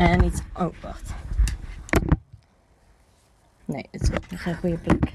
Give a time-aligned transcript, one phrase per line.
[0.00, 0.40] En iets...
[0.54, 1.14] Oh, wacht.
[3.64, 5.12] Nee, het is ook nog geen goede plek.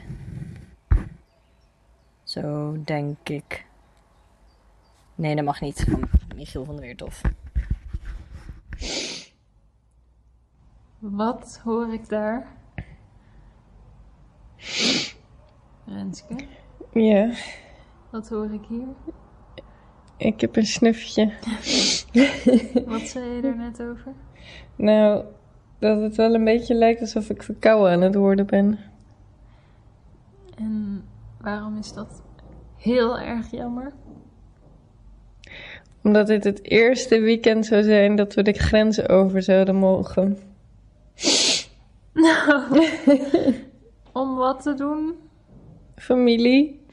[2.23, 3.65] Zo denk ik.
[5.15, 5.83] Nee, dat mag niet.
[5.89, 7.21] Van Michiel van der Weertof.
[10.99, 12.47] Wat hoor ik daar?
[15.86, 16.47] Renske,
[16.93, 17.33] Ja,
[18.09, 18.88] wat hoor ik hier?
[20.18, 21.25] Ik heb een snufje.
[22.86, 24.14] Wat zei je er net over?
[24.75, 25.23] Nou,
[25.79, 28.79] dat het wel een beetje lijkt alsof ik verkouden aan het worden ben.
[30.57, 31.04] En
[31.41, 32.22] waarom is dat
[32.75, 33.94] heel erg jammer?
[36.03, 40.38] Omdat dit het eerste weekend zou zijn dat we de grenzen over zouden mogen.
[44.11, 45.16] Om wat te doen?
[45.95, 46.84] Familie.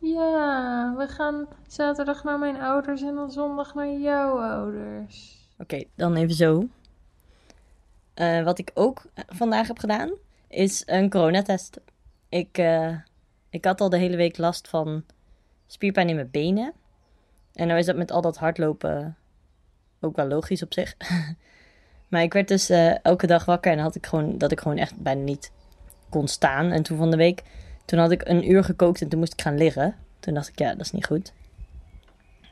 [0.00, 5.38] Ja, we gaan zaterdag naar mijn ouders en dan zondag naar jouw ouders.
[5.58, 6.68] Oké, dan even zo.
[8.14, 10.10] Eh, wat ik ook vandaag heb gedaan,
[10.48, 11.80] is een coronatest.
[12.28, 12.96] Ik, eh,
[13.50, 15.04] ik had al de hele week last van
[15.66, 16.72] spierpijn in mijn benen.
[17.52, 19.16] En nou is dat met al dat hardlopen
[20.00, 20.96] ook wel logisch op zich.
[22.08, 24.78] maar ik werd dus eh, elke dag wakker en had ik gewoon, dat ik gewoon
[24.78, 25.52] echt bijna niet
[26.08, 26.70] kon staan.
[26.70, 27.42] En toen van de week,
[27.84, 29.94] toen had ik een uur gekookt en toen moest ik gaan liggen.
[30.20, 31.32] Toen dacht ik, ja, dat is niet goed.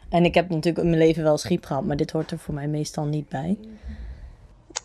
[0.09, 2.55] En ik heb natuurlijk in mijn leven wel schriep gehad, maar dit hoort er voor
[2.55, 3.59] mij meestal niet bij.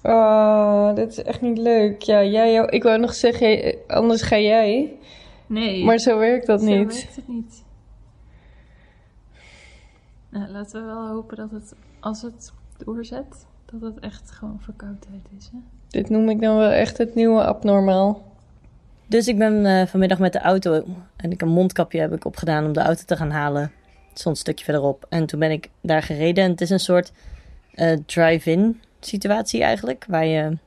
[0.04, 2.02] Oh, dit is echt niet leuk.
[2.02, 4.94] Ja, jij, jou- ik wou nog zeggen, anders ga jij.
[5.48, 6.94] Nee, Maar zo werkt dat zo niet.
[6.94, 7.64] werkt het niet.
[10.30, 15.22] Nou, laten we wel hopen dat het, als het doorzet, dat het echt gewoon verkoudheid
[15.38, 15.50] is.
[15.52, 15.58] Hè?
[15.88, 18.32] Dit noem ik dan wel echt het nieuwe abnormaal.
[19.14, 20.84] Dus ik ben eh, vanmiddag met de auto
[21.16, 23.72] en ik een mondkapje heb ik opgedaan om de auto te gaan halen.
[24.24, 25.06] Een stukje verderop.
[25.10, 26.44] En toen ben ik daar gereden.
[26.44, 27.12] En het is een soort
[27.74, 30.06] eh, drive-in situatie eigenlijk.
[30.08, 30.58] Waar je,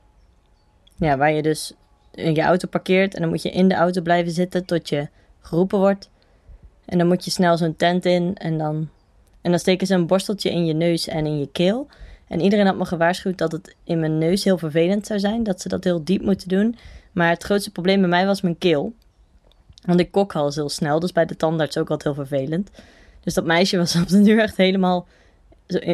[0.95, 1.73] ja, waar je dus
[2.11, 3.13] je auto parkeert.
[3.15, 5.07] En dan moet je in de auto blijven zitten tot je
[5.39, 6.09] geroepen wordt.
[6.85, 8.35] En dan moet je snel zo'n tent in.
[8.35, 8.89] En dan,
[9.41, 11.87] en dan steken ze een borsteltje in je neus en in je keel.
[12.27, 15.43] En iedereen had me gewaarschuwd dat het in mijn neus heel vervelend zou zijn.
[15.43, 16.75] Dat ze dat heel diep moeten doen.
[17.17, 18.93] Maar het grootste probleem bij mij was mijn keel.
[19.85, 22.69] Want ik kokhals heel snel, dus bij de tandarts ook altijd heel vervelend.
[23.21, 25.07] Dus dat meisje was op de duur echt helemaal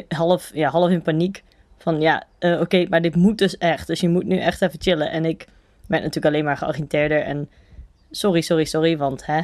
[0.08, 1.44] half, ja, half in paniek.
[1.78, 3.88] Van ja, eh, oké, maar dit moet dus echt.
[3.88, 5.12] Dus je moet nu echt even chillen.
[5.12, 5.48] En ik
[5.88, 7.22] werd natuurlijk alleen maar geagiteerder.
[7.22, 7.50] En
[8.12, 9.42] sorry, sorry, sorry, want hè,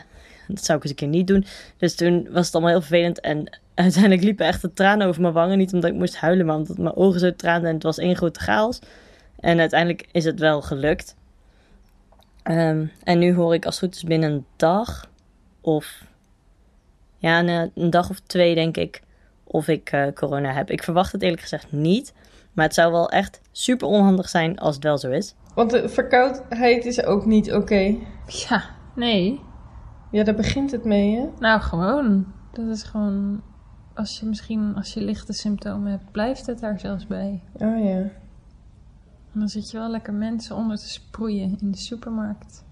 [0.47, 1.45] dat zou ik eens een keer niet doen.
[1.77, 3.19] Dus toen was het allemaal heel vervelend.
[3.19, 5.57] En uiteindelijk liepen echt de tranen over mijn wangen.
[5.57, 7.69] Niet omdat ik moest huilen, maar omdat mijn ogen zo traanden.
[7.69, 8.79] En het was één grote chaos.
[9.39, 11.17] En uiteindelijk is het wel gelukt.
[12.43, 15.09] Ehm, en nu hoor ik als het goed is binnen een dag
[15.61, 16.05] of
[17.17, 19.01] ja, een, een dag of twee denk ik
[19.43, 20.71] of ik eh, corona heb.
[20.71, 22.13] Ik verwacht het eerlijk gezegd niet,
[22.53, 25.35] maar het zou wel echt super onhandig zijn als het wel zo is.
[25.55, 27.95] Want de verkoudheid is ook niet oké.
[28.27, 28.63] Ja,
[28.95, 29.41] nee.
[30.11, 31.25] Ja, daar begint het mee, hè?
[31.39, 32.25] Nou, gewoon.
[32.51, 33.41] Dat is gewoon.
[33.93, 37.41] Als je misschien, als je lichte symptomen hebt, blijft het daar zelfs bij.
[37.53, 38.11] Oh ja.
[39.33, 42.63] En dan zit je wel lekker mensen onder te sproeien in de supermarkt.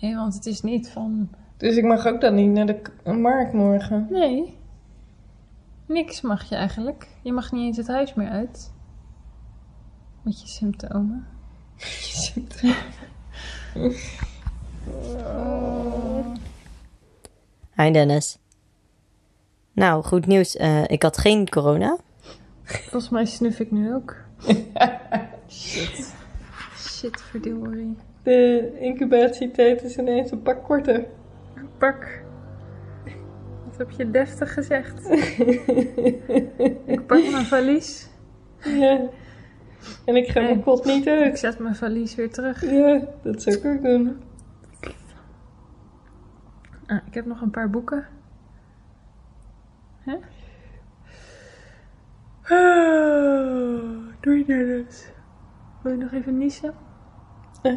[0.00, 1.30] Nee, want het is niet van.
[1.56, 4.06] Dus ik mag ook dan niet naar de markt morgen.
[4.10, 4.56] Nee.
[5.86, 7.08] Niks mag je eigenlijk.
[7.22, 8.72] Je mag niet eens het huis meer uit.
[10.22, 11.26] Met je symptomen.
[17.76, 18.38] Hi Dennis.
[19.72, 20.56] Nou, goed nieuws.
[20.56, 21.98] Eh, ik had geen corona.
[22.70, 24.16] Volgens mij snuf ik nu ook.
[25.48, 26.14] Shit.
[26.76, 27.96] Shit, verdorie.
[28.22, 31.04] De incubatietijd is ineens een pak korter.
[31.78, 32.22] Pak.
[33.64, 35.10] Wat heb je deftig gezegd?
[36.86, 38.08] ik pak mijn valies.
[38.64, 39.00] Ja.
[40.04, 40.48] En ik ga Nee.
[40.48, 41.38] mijn pot niet Ik uit.
[41.38, 42.70] zet mijn valies weer terug.
[42.70, 44.20] Ja, dat zou ik ook doen.
[46.86, 48.06] Ah, ik heb nog een paar boeken.
[50.00, 50.16] Hè?
[54.20, 55.04] Doei Dennis.
[55.82, 56.74] Wil je nog even niezen?
[57.62, 57.74] Eh,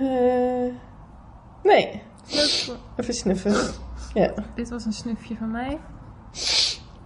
[1.63, 2.01] nee,
[2.31, 3.73] Leuk even snuffen.
[4.13, 5.79] Ja, Dit was een snufje van mij.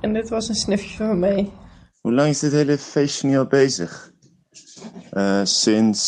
[0.01, 1.51] en dit was een snufje van mij.
[2.01, 4.11] Hoe lang is dit hele feestje nu al bezig?
[5.11, 6.05] Eh, sinds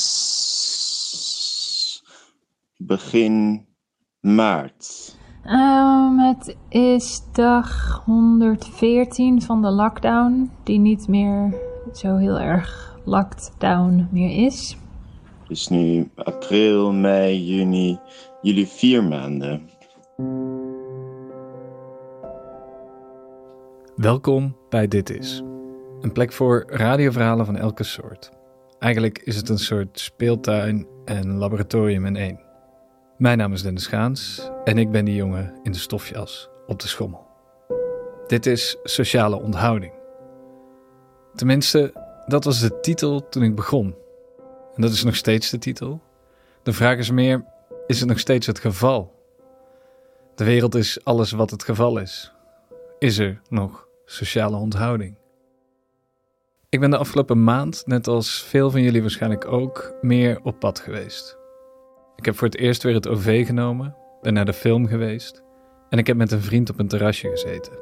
[2.77, 3.65] begin
[4.19, 5.08] maart.
[5.49, 11.53] Ehm, het is dag 114 van de lockdown, die niet meer
[11.93, 14.77] zo heel erg lockdown meer is.
[15.47, 17.99] Dus nu april, mei, juni,
[18.41, 19.69] juli vier maanden.
[23.95, 25.43] Welkom bij Dit Is.
[26.01, 28.31] Een plek voor radioverhalen van elke soort.
[28.79, 32.48] Eigenlijk is het een soort speeltuin en laboratorium in één.
[33.19, 36.87] Mijn naam is Dennis Gaans en ik ben die jongen in de stofjas op de
[36.87, 37.27] schommel.
[38.27, 39.93] Dit is Sociale Onthouding.
[41.35, 41.93] Tenminste,
[42.25, 43.95] dat was de titel toen ik begon.
[44.75, 46.01] En dat is nog steeds de titel.
[46.63, 47.45] De vraag is meer:
[47.87, 49.23] is het nog steeds het geval?
[50.35, 52.33] De wereld is alles wat het geval is.
[52.99, 55.15] Is er nog sociale onthouding?
[56.69, 60.79] Ik ben de afgelopen maand, net als veel van jullie waarschijnlijk ook, meer op pad
[60.79, 61.38] geweest.
[62.19, 65.43] Ik heb voor het eerst weer het OV genomen, ben naar de film geweest
[65.89, 67.73] en ik heb met een vriend op een terrasje gezeten.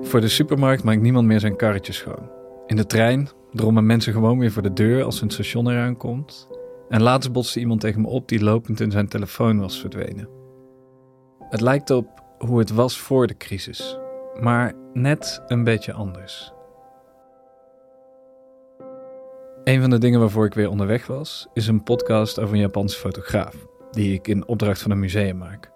[0.00, 2.30] Voor de supermarkt maakt niemand meer zijn karretje schoon.
[2.66, 6.48] In de trein drommen mensen gewoon weer voor de deur als een station eraan komt.
[6.88, 10.28] En laatst botste iemand tegen me op die lopend in zijn telefoon was verdwenen.
[11.48, 13.98] Het lijkt op hoe het was voor de crisis,
[14.40, 16.52] maar net een beetje anders.
[19.64, 22.98] Een van de dingen waarvoor ik weer onderweg was, is een podcast over een Japanse
[22.98, 23.54] fotograaf,
[23.90, 25.70] die ik in opdracht van een museum maak.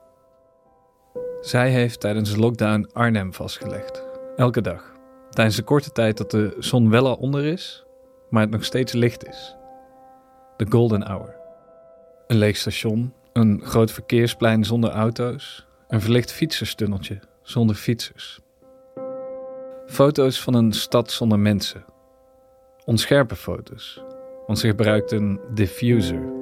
[1.41, 4.05] Zij heeft tijdens de lockdown Arnhem vastgelegd,
[4.37, 4.93] elke dag.
[5.31, 7.85] Tijdens de korte tijd dat de zon wel al onder is,
[8.31, 9.57] maar het nog steeds licht is.
[10.57, 11.37] De Golden Hour.
[12.27, 18.41] Een leeg station, een groot verkeersplein zonder auto's, een verlicht fietserstunneltje zonder fietsers.
[19.87, 21.85] Foto's van een stad zonder mensen.
[22.89, 24.03] Onscherpe foto's,
[24.47, 26.33] want ze gebruikt een diffuser.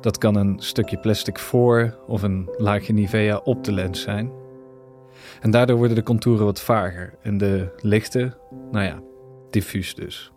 [0.00, 4.32] Dat kan een stukje plastic voor of een laagje Nivea op de lens zijn.
[5.40, 8.36] En daardoor worden de contouren wat vager en de lichten,
[8.70, 9.00] nou ja,
[9.50, 10.32] diffuus dus.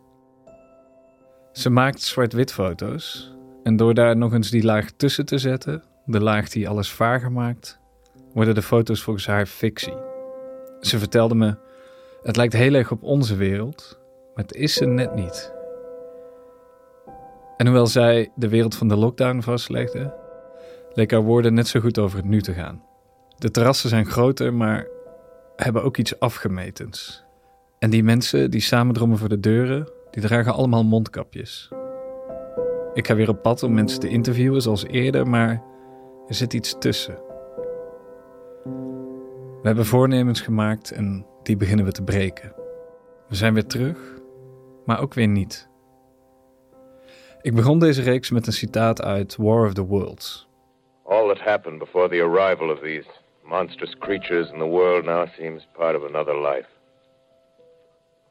[1.52, 6.22] Ze maakt zwart-wit foto's en door daar nog eens die laag tussen te zetten, de
[6.22, 7.80] laag die alles vager maakt,
[8.34, 9.98] worden de foto's volgens haar fictie.
[10.80, 11.58] Ze vertelde me:
[12.24, 14.01] het lijkt heel erg op onze wereld,
[14.34, 15.54] maar het is ze net niet.
[17.58, 20.14] En hoewel zij de wereld van de lockdown vastlegde,
[20.94, 22.84] leek haar woorden net zo goed over het nu te gaan.
[23.38, 24.88] De terrassen zijn groter, maar
[25.56, 27.26] hebben ook iets afgemetens.
[27.80, 31.72] En die mensen die samendrommen voor de deuren, die dragen allemaal mondkapjes.
[32.94, 35.64] Ik ga weer op pad om mensen te interviewen zoals eerder, maar
[36.28, 37.20] er zit iets tussen.
[39.62, 42.54] We hebben voornemens gemaakt en die beginnen we te breken.
[43.28, 44.21] We zijn weer terug,
[44.86, 45.70] maar ook weer niet.
[47.42, 50.48] Ik begon deze reeks met een citaat uit War of the Worlds.
[51.04, 53.08] All that happened before the arrival of these
[53.44, 56.68] monstrous creatures in the world now seems part of another life.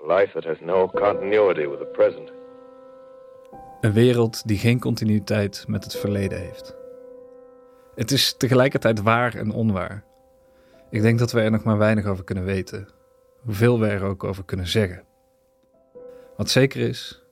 [0.02, 2.32] A life that has no continuity with the present.
[3.80, 6.76] Een wereld die geen continuïteit met het verleden heeft.
[7.94, 10.04] Het is tegelijkertijd waar en onwaar.
[10.90, 12.88] Ik denk dat we er nog maar weinig over kunnen weten,
[13.44, 15.04] hoeveel we er ook over kunnen zeggen.
[16.40, 17.22] Wat zeker is,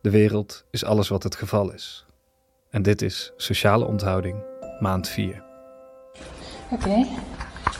[0.00, 2.06] de wereld is alles wat het geval is.
[2.70, 4.42] En dit is Sociale Onthouding,
[4.80, 5.42] maand 4.
[6.70, 7.06] Oké.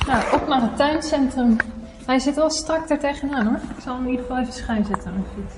[0.06, 1.56] Nou, op naar het tuincentrum.
[2.06, 3.60] Hij zit wel strak er tegenaan hoor.
[3.76, 5.54] Ik zal hem in ieder geval even schuin zetten aan mijn fiets.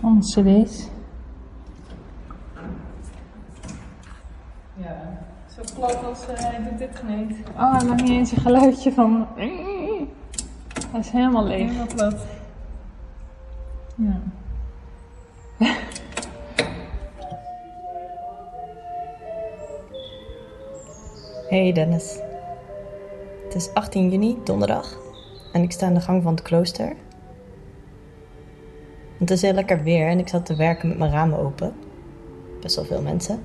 [0.00, 0.88] Allemaal cd's.
[5.78, 7.36] Plat als eh, hij doet dit niet.
[7.56, 9.26] Oh, hij maakt niet eens een geluidje van...
[10.90, 11.66] Hij is helemaal leeg.
[11.66, 12.16] Helemaal plat.
[13.94, 14.20] Ja.
[21.48, 22.18] Hey Dennis.
[23.44, 24.96] Het is 18 juni, donderdag.
[25.52, 26.96] En ik sta in de gang van het klooster.
[29.18, 31.74] Het is heel lekker weer en ik zat te werken met mijn ramen open.
[32.60, 33.42] Best wel veel mensen.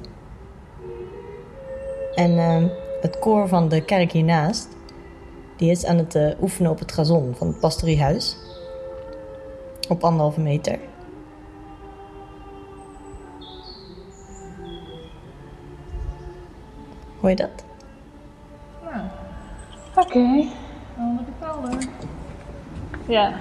[2.16, 2.68] En ehm,
[3.02, 4.68] het koor van de kerk hiernaast,
[5.58, 8.38] die is aan het eh, oefenen op het gazon van het pastoriehuis.
[9.90, 10.80] Op anderhalve meter.
[17.20, 17.64] Hoor je dat?
[19.96, 20.48] Oké.
[20.98, 21.88] Onder de kelder.
[23.08, 23.34] Ja.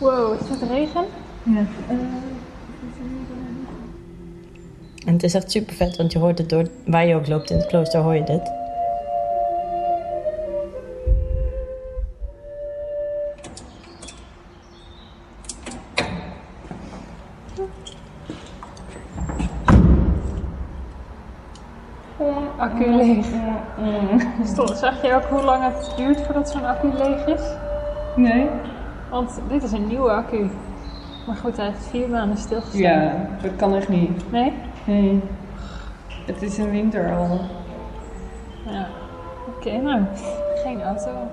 [0.00, 1.04] Wow, is het regen?
[1.42, 1.64] Ja.
[5.06, 7.50] En het is echt super vet, want je hoort het door waar je ook loopt
[7.50, 8.52] in het klooster, hoor je dit.
[22.58, 23.26] Accu leeg.
[24.44, 27.42] Stond, zag je ook hoe lang het duurt voordat zo'n accu leeg is?
[28.16, 28.48] Nee?
[29.10, 30.50] Want dit is een nieuwe accu.
[31.26, 32.80] Maar goed, hij heeft vier maanden stilgestaan.
[32.80, 34.30] Ja, dat kan echt niet.
[34.30, 34.52] Nee?
[34.86, 35.20] Nee.
[36.26, 37.40] Het is een winter al.
[38.66, 38.88] Ja.
[39.46, 40.02] Oké, nou,
[40.62, 41.30] geen auto.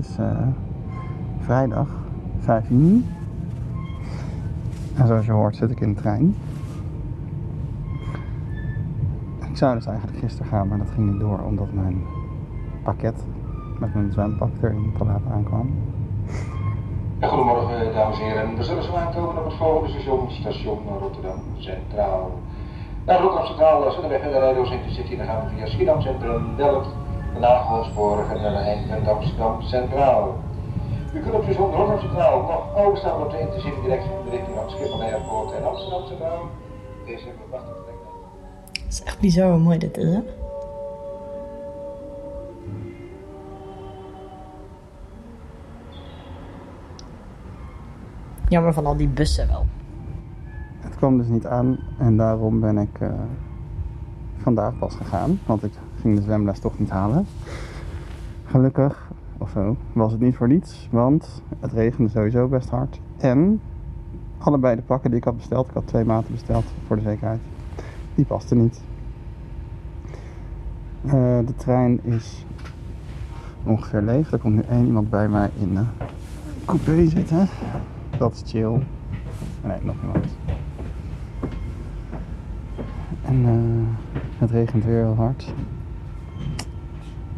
[0.00, 0.26] Is eh,
[1.40, 1.88] vrijdag
[2.38, 3.06] 5 juni.
[4.96, 6.36] En zoals je hoort zit ik in de trein.
[9.50, 12.02] Ik zou dus eigenlijk gisteren gaan, maar dat ging niet door omdat mijn
[12.82, 13.24] pakket
[13.78, 15.70] met mijn zwempak erin te laat aankwam.
[17.20, 18.56] Goedemorgen dames en heren.
[18.56, 22.30] We zullen zo aankomen op het volgende station, station Rotterdam Centraal.
[23.04, 25.16] Naar Rotterdam Centraal zullen we naar de Rijdoos Intercity.
[25.16, 26.88] Dan gaan we via Schiedam Centrum, Delft,
[27.34, 30.38] de Nagelsporen en naar Henk en Amsterdam Centraal.
[31.14, 34.56] U kunt op station Rotterdam Centraal nog overstappen op de Intercity direct in de richting
[34.56, 36.42] van Schiphol Airport en Amsterdam Centraal.
[37.06, 40.20] Deze hebben we de Het is echt bizar hoe mooi dit is, hè?
[48.48, 49.66] Jammer van al die bussen wel.
[50.80, 53.08] Het kwam dus niet aan en daarom ben ik eh,
[54.36, 55.40] vandaag pas gegaan.
[55.46, 57.26] Want ik ging de zwemles toch niet halen.
[58.44, 60.88] Gelukkig, of zo, was het niet voor niets.
[60.90, 63.00] Want het regende sowieso best hard.
[63.16, 63.60] En
[64.38, 67.40] allebei de pakken die ik had besteld, ik had twee maten besteld voor de zekerheid,
[68.14, 68.80] die pasten niet.
[71.04, 72.44] Eh, de trein is
[73.62, 74.32] ongeveer leeg.
[74.32, 75.84] Er komt nu één iemand bij mij in de
[76.64, 77.48] coupé zitten.
[78.18, 78.82] Dat is chill.
[79.64, 80.26] Nee, nog iemand.
[83.22, 85.52] En eh, het regent weer heel hard.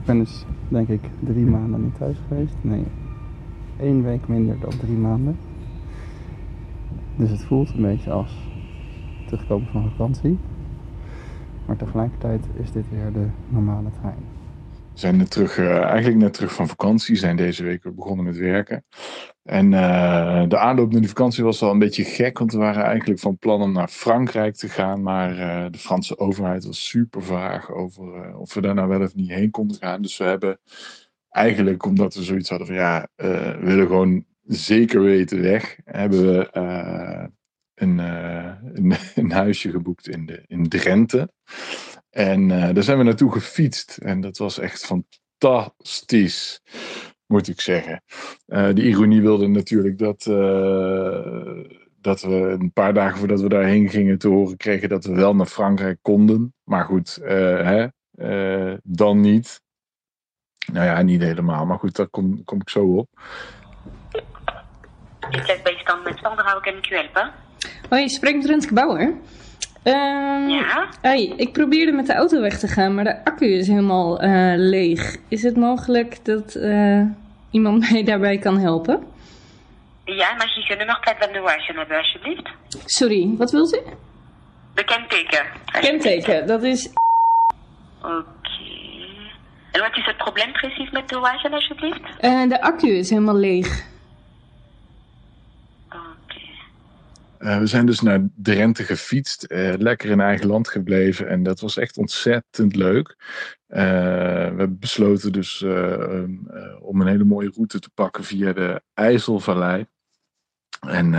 [0.02, 2.54] Ik ben dus denk ik drie maanden niet thuis geweest.
[2.60, 2.84] Nee,
[3.80, 5.38] één week minder dan drie maanden.
[7.16, 8.50] Dus het voelt een beetje als
[9.26, 10.38] terugkomen van vakantie.
[11.66, 14.24] Maar tegelijkertijd is dit weer de normale trein.
[14.92, 17.16] We zijn net terug, eh, eigenlijk net terug van vakantie.
[17.16, 18.84] zijn deze week weer begonnen met werken.
[19.42, 22.38] En eh, de aanloop naar die vakantie was wel een beetje gek.
[22.38, 25.02] Want we waren eigenlijk van plan om naar Frankrijk te gaan.
[25.02, 29.14] Maar eh, de Franse overheid was super vaag over of we daar nou wel of
[29.14, 30.02] niet heen konden gaan.
[30.02, 30.60] Dus we hebben
[31.28, 35.78] eigenlijk, omdat we zoiets hadden van ja, we willen gewoon zeker weten weg.
[35.84, 36.48] Hebben we
[37.74, 37.98] een,
[39.14, 41.32] een, huisje geboekt in, de, in Drenthe.
[42.10, 43.96] En daar zijn we naartoe gefietst.
[43.96, 46.60] En dat was echt fantastisch,
[47.32, 48.02] moet ik zeggen.
[48.46, 51.64] Uh, de ironie wilde natuurlijk dat, uh,
[52.00, 55.34] dat we een paar dagen voordat we daarheen gingen te horen kregen dat we wel
[55.34, 56.54] naar Frankrijk konden.
[56.64, 57.86] Maar goed, hè,
[58.82, 59.60] dan niet.
[60.72, 61.66] Nou ja, niet helemaal.
[61.66, 63.08] Maar goed, daar kom, kom ik zo op.
[65.62, 67.32] Bijstand met Sander, hou ik hem helpen?
[67.88, 69.14] Hoi, je spreekt met Renske Bauer.
[69.84, 70.88] Um, ja?
[71.00, 74.52] Hey, ik probeerde met de auto weg te gaan, maar de accu is helemaal uh,
[74.56, 75.16] leeg.
[75.28, 77.02] Is het mogelijk dat uh,
[77.50, 79.06] iemand mij daarbij kan helpen?
[80.04, 82.48] Ja, mag je je nummerplaat van de wagen hebben, alsjeblieft?
[82.84, 83.82] Sorry, wat wil ze?
[84.74, 85.46] De kenteken.
[85.80, 86.90] Kenteken, dat is...
[88.02, 88.08] Oké.
[88.08, 88.32] Okay.
[89.72, 92.00] En wat is het probleem precies met de wagen, alsjeblieft?
[92.20, 93.90] Uh, de accu is helemaal leeg.
[97.42, 101.60] Uh, we zijn dus naar Drenthe gefietst, uh, lekker in eigen land gebleven en dat
[101.60, 103.16] was echt ontzettend leuk.
[103.68, 105.62] Uh, we besloten dus
[106.80, 109.86] om een hele mooie route te pakken via de IJsselvallei.
[110.80, 111.10] En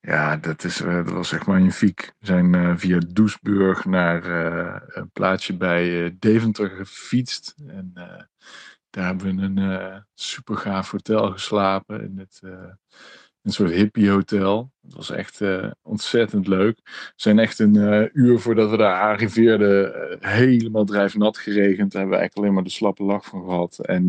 [0.00, 2.12] ja, dat, is, dat was echt magnifiek.
[2.18, 4.26] We zijn via Doesburg naar
[4.96, 7.54] een plaatsje bij Deventer gefietst.
[7.66, 7.90] En
[8.90, 12.40] daar hebben we in een super gaaf hotel geslapen in het
[13.44, 14.72] een soort hippie hotel.
[14.82, 16.80] Het was echt uh, ontzettend leuk.
[16.84, 21.92] We zijn echt een uh, uur voordat we daar arriveerden uh, helemaal drijfnat geregend.
[21.92, 23.78] Daar hebben we eigenlijk alleen maar de slappe lach van gehad.
[23.78, 24.06] En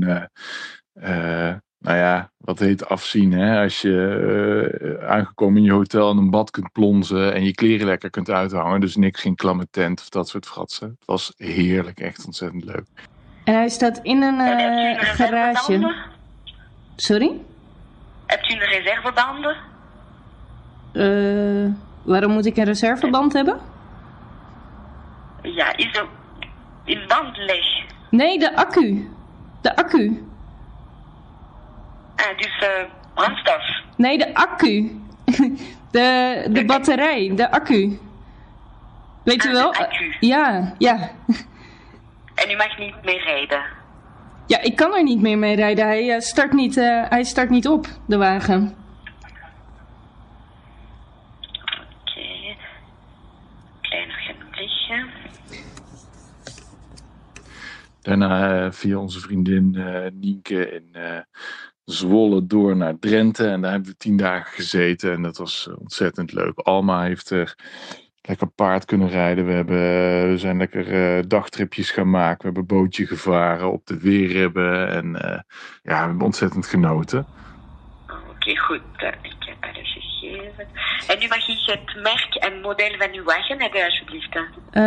[1.79, 3.63] nou ja, wat heet afzien hè?
[3.63, 8.09] Als je aangekomen in je hotel in een bad kunt plonzen en je kleren lekker
[8.09, 8.79] kunt uithangen.
[8.79, 10.87] Dus niks, geen klamme tent of dat soort fratsen.
[10.87, 12.85] Het was heerlijk, echt ontzettend leuk.
[13.43, 15.95] En hij staat in een garage.
[16.95, 17.31] Sorry?
[18.45, 19.55] Hebt u een reservebanden?
[20.93, 21.71] Uh,
[22.03, 23.59] waarom moet ik een reserveband hebben?
[25.41, 26.07] Ja, is er
[26.85, 27.83] een band leeg?
[28.09, 29.11] Nee, de accu.
[29.61, 30.25] De accu.
[32.15, 32.69] Ah, dus uh,
[33.13, 33.81] brandstof?
[33.97, 35.01] Nee, de accu.
[35.91, 37.99] de, de batterij, de accu.
[39.23, 39.71] Weet ah, u wel?
[39.71, 40.15] De accu.
[40.19, 41.11] Ja, ja.
[42.35, 43.74] En u mag niet meer rijden.
[44.47, 45.85] Ja, ik kan er niet meer mee rijden.
[45.85, 48.75] Hij, eh, start, niet, eh, hij start niet op, de wagen.
[52.01, 52.55] Oké.
[53.81, 55.05] Klein ogenblikje.
[58.05, 61.19] Daarna eh, via onze vriendin eh, Nienke in eh,
[61.83, 63.47] Zwolle door naar Drenthe.
[63.47, 65.11] En daar hebben we tien dagen gezeten.
[65.11, 66.59] En dat was ontzettend leuk.
[66.59, 67.55] Alma heeft er
[68.27, 69.45] lekker paard kunnen rijden.
[69.45, 72.37] We, hebben, eh, we zijn lekker eh, dagtripjes gaan maken.
[72.37, 74.89] We hebben een bootje gevaren op de weerribben.
[74.89, 75.39] En eh,
[75.83, 77.25] ja, we hebben ontzettend genoten.
[78.29, 78.81] Oké, goed.
[79.21, 81.07] Ik heb alle gegevens.
[81.07, 84.35] En nu mag ik het merk en model van uw wagen hebben, alsjeblieft.
[84.71, 84.83] Eh,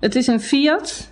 [0.00, 1.11] het is een Fiat.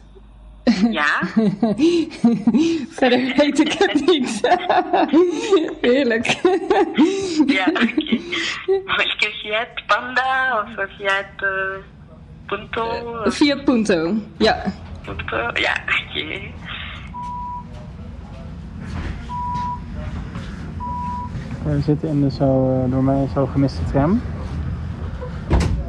[0.91, 1.21] Ja?
[2.99, 4.41] Verder weet ik het niet.
[5.81, 6.27] Heerlijk.
[7.47, 8.19] Ja, oké.
[8.67, 11.83] Welke Fiat Panda of Fiat eh,
[12.47, 13.15] Punto?
[13.25, 14.15] Een Fiat Punto.
[14.37, 14.63] Ja.
[15.05, 15.37] Punto?
[15.37, 16.41] Ja, oké.
[21.63, 24.23] We zitten in de zo, eh, door mij zo gemiste tram.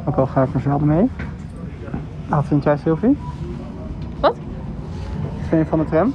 [0.04, 1.10] Ook al ga ik maar zelden mee.
[2.28, 3.16] Wat vind jij, Sylvie?
[5.58, 6.14] Je van de tram?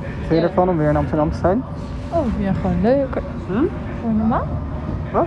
[0.00, 1.64] Wat vind je ervan om weer in Amsterdam te zijn?
[2.12, 3.14] Oh, ja, gewoon leuk.
[3.46, 3.52] Hm?
[4.00, 4.46] Gewoon normaal?
[5.12, 5.26] Wat?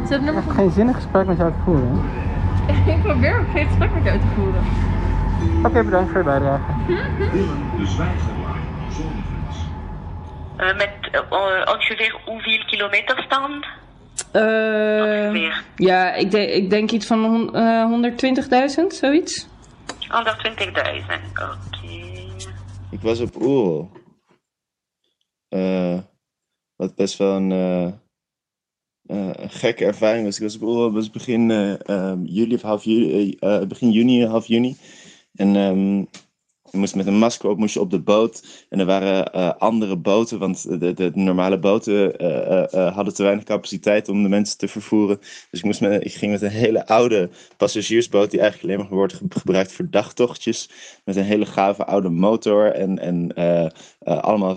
[0.00, 2.00] Het Ik nummer heb geen zinnig gesprek met jou te voeren.
[2.96, 4.62] Ik probeer ook geen gesprek met jou te voeren.
[5.64, 6.62] Oké, bedankt voor je bijdrage.
[10.56, 11.20] Eh, met eh,
[11.74, 13.66] ongeveer hoeveel kilometer stand?
[14.32, 14.42] Eh,
[15.26, 15.62] Ongeveer.
[15.76, 17.84] ja, ik, de- ik denk iets van eh,
[18.80, 19.48] 120.000, zoiets.
[20.08, 21.58] 120.000, oké.
[22.90, 23.90] Ik was op Oerol.
[25.48, 25.98] Eh,
[26.76, 27.86] wat best wel een, eh,
[29.06, 30.36] eh, een gekke ervaring was.
[30.36, 33.38] Ik was op Oerol, was begin eh, ehm, juli of half juli,
[33.68, 34.76] begin juni, half juni.
[35.34, 36.04] En ehm,
[36.70, 38.66] je moest met een masker op, moest je op de boot.
[38.68, 43.22] En er waren eh, andere boten, want de, de normale boten eh, eh, hadden te
[43.22, 45.18] weinig capaciteit om de mensen te vervoeren.
[45.50, 48.98] Dus ik, moest met, ik ging met een hele oude passagiersboot, die eigenlijk alleen maar
[48.98, 50.70] wordt ge- gebruikt voor dagtochtjes.
[51.04, 53.32] Met een hele gave oude motor en, en
[53.98, 54.56] allemaal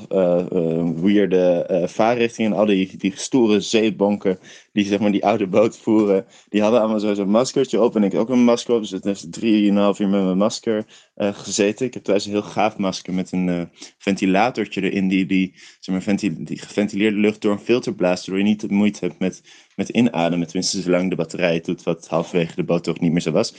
[1.01, 2.51] weirde vaarrichtingen.
[2.51, 4.39] En al die, die stoere zeebonken
[4.73, 6.25] die zeg maar die oude boot voeren.
[6.49, 8.81] Die hadden allemaal zo- zo'n maskertje op en ik ook een masker op.
[8.81, 11.89] Dus het heeft drieënhalf uur met mijn masker gezeten.
[12.05, 13.61] Heb thuis een heel gaaf masker met een eh,
[13.97, 15.07] ventilatortje erin.
[15.07, 18.25] Die, die, zeg maar, venti- die geventileerde lucht door een filter blaast.
[18.25, 19.41] Waardoor je niet de moeite hebt met,
[19.75, 20.47] met inademen.
[20.47, 21.83] Tenminste zolang de batterij het doet.
[21.83, 23.53] Wat halverwege de boot toch niet meer zo was.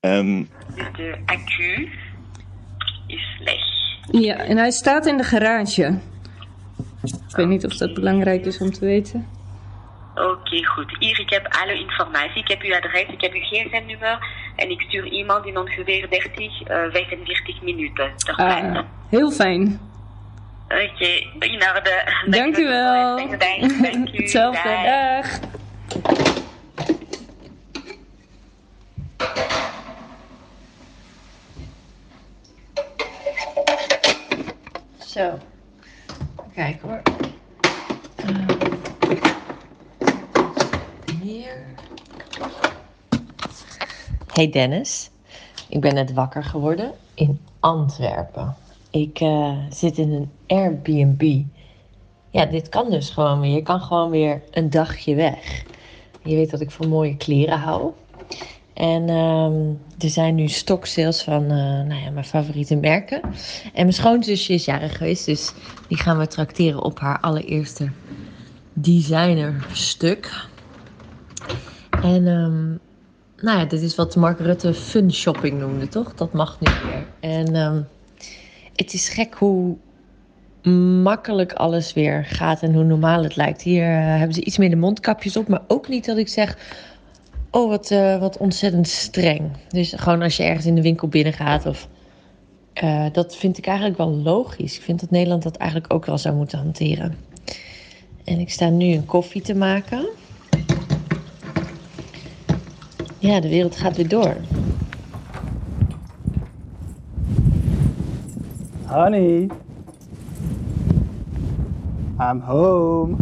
[0.00, 0.44] Ehm,
[0.96, 1.88] de accu
[3.06, 4.22] is leeg.
[4.22, 5.98] Ja, en hij staat in de garage.
[7.28, 9.26] Ik weet niet of dat belangrijk is om te weten.
[10.16, 10.96] Oké, goed.
[10.98, 12.42] Hier, ik heb alle informatie.
[12.42, 14.18] Ik heb uw adres, ik heb uw gsm-nummer.
[14.56, 18.78] En ik stuur iemand in ongeveer 30, eh 45 minuten ter plaatse.
[18.78, 19.80] Ah, heel fijn.
[20.64, 21.06] Oké,
[21.38, 22.12] in orde.
[22.26, 23.16] Dank u wel.
[23.38, 24.16] Dank u.
[24.22, 24.68] Hetzelfde.
[24.84, 25.38] Dag.
[25.38, 26.34] Dag.
[34.98, 35.38] Zo.
[36.54, 37.02] Kijk hoor.
[44.32, 45.10] Hey Dennis.
[45.68, 48.54] Ik ben net wakker geworden in Antwerpen.
[48.90, 51.42] Ik eh, zit in een Airbnb.
[52.30, 53.54] Ja, dit kan dus gewoon weer.
[53.54, 55.64] Je kan gewoon weer een dagje weg.
[56.22, 57.92] Je weet dat ik van mooie kleren hou.
[58.74, 63.20] En ehm, er zijn nu stoksales van eh, nou ja, mijn favoriete merken.
[63.22, 63.32] En
[63.74, 65.52] mijn schoonzusje is jarig geweest, dus
[65.88, 67.90] die gaan we trakteren op haar allereerste
[68.72, 70.48] designerstuk.
[71.98, 72.66] En ehm,
[73.44, 76.14] nou ja, dit is wat Mark Rutte fun shopping noemde, toch?
[76.14, 77.06] Dat mag nu weer.
[77.20, 77.82] En ehm,
[78.74, 79.76] het is gek hoe
[81.02, 83.62] makkelijk alles weer gaat en hoe normaal het lijkt.
[83.62, 86.58] Hier eh, hebben ze iets meer de mondkapjes op, maar ook niet dat ik zeg...
[87.50, 89.50] Oh, wat, eh, wat ontzettend streng.
[89.68, 91.88] Dus gewoon als je ergens in de winkel binnengaat of...
[92.72, 94.76] eh, dat vind ik eigenlijk wel logisch.
[94.76, 97.14] Ik vind dat Nederland dat eigenlijk ook wel zou moeten hanteren.
[98.24, 100.08] En ik sta nu een koffie te maken.
[103.18, 104.34] Ja, de wereld gaat weer door.
[108.86, 109.48] Honey.
[112.20, 113.16] I'm home.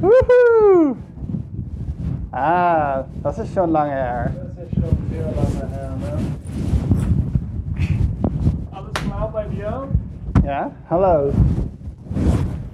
[0.00, 0.94] Woehoe!
[2.30, 4.32] Ah, dat is schon lange her.
[4.34, 6.16] Das ist schon sehr lange her, ne?
[8.70, 9.86] Alles klaar bij jou?
[10.42, 11.30] Ja, hallo.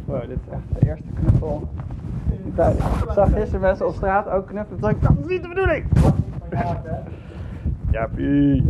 [0.05, 1.69] Wow, dit is echt de eerste knuffel
[2.45, 4.81] Ik zag gisteren mensen op straat ook knuffelen.
[4.81, 5.87] Toen dacht ik, dat is niet de bedoeling.
[7.91, 8.65] Ja, pie.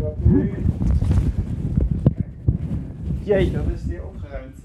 [3.23, 4.57] Jee, dat is hier opgeruimd.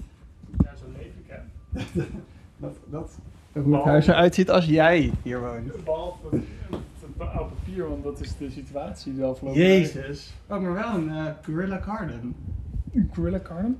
[0.58, 2.02] Ja, zo leef ik hè.
[2.60, 3.18] Dat, dat,
[3.52, 5.84] het huis eruit ziet als jij hier woont.
[5.84, 6.40] Behalve
[7.18, 10.34] oude papier, want dat is de situatie die afgelopen Jezus.
[10.46, 12.34] Oh, maar wel een eh, Gorilla Garden.
[12.92, 13.78] Een Gorilla Garden?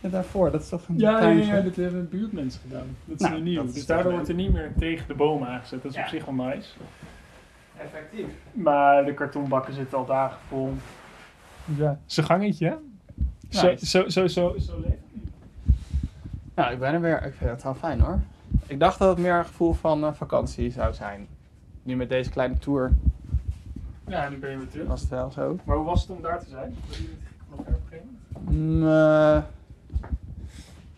[0.00, 0.50] Ja, daarvoor.
[0.50, 2.96] Dat is toch een Ja, ja, ja, dat hebben buurtmensen gedaan.
[3.04, 3.56] Dat is Nou, nu nieuw.
[3.60, 5.82] dat is Dus daardoor wordt er niet meer tegen de bomen aangezet.
[5.82, 6.02] Dat is Ja.
[6.02, 6.70] op zich wel nice.
[7.78, 8.26] Effectief.
[8.52, 10.72] Maar de kartonbakken zitten al dagen vol.
[11.76, 12.74] Ja, zijn gangetje, hè?
[13.48, 15.74] Zo, zo, zo, zo, zo leeft het.
[16.54, 17.24] Nou, ik ben er weer.
[17.26, 18.18] Ik vind het wel fijn hoor.
[18.66, 21.26] Ik dacht dat het meer een gevoel van eh, vakantie zou zijn.
[21.82, 22.92] Nu met deze kleine tour
[24.06, 24.86] Ja, nu ben je weer terug.
[24.86, 25.58] was het wel zo.
[25.64, 26.76] Maar hoe was het om daar te zijn?
[26.88, 28.08] Was je niet gek op elkaar op een gegeven
[28.44, 29.40] moment?
[29.40, 29.44] Mm,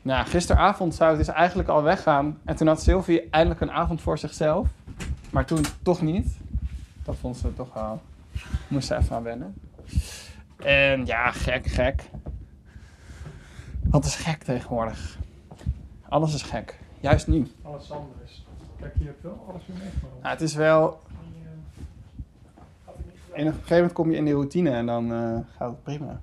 [0.02, 2.38] nou, gisteravond zou het dus eigenlijk al weggaan.
[2.44, 4.68] En toen had Sylvie eindelijk een avond voor zichzelf.
[5.30, 6.36] Maar toen toch niet.
[7.04, 8.02] Dat vond ze toch wel.
[8.68, 9.54] Moest ze even aan wennen.
[10.56, 12.10] En ja, gek, gek.
[13.82, 15.18] Wat is gek tegenwoordig?
[16.08, 16.78] Alles is gek.
[17.00, 17.50] Juist nu.
[17.62, 18.44] Alles anders.
[18.80, 20.18] Kijk, je hebt wel alles weer meegenomen.
[20.22, 21.00] Nou, het is wel.
[21.32, 21.42] Die,
[23.34, 23.40] eh.
[23.40, 25.82] En op een gegeven moment kom je in die routine en dan eh, gaat het
[25.82, 26.20] prima.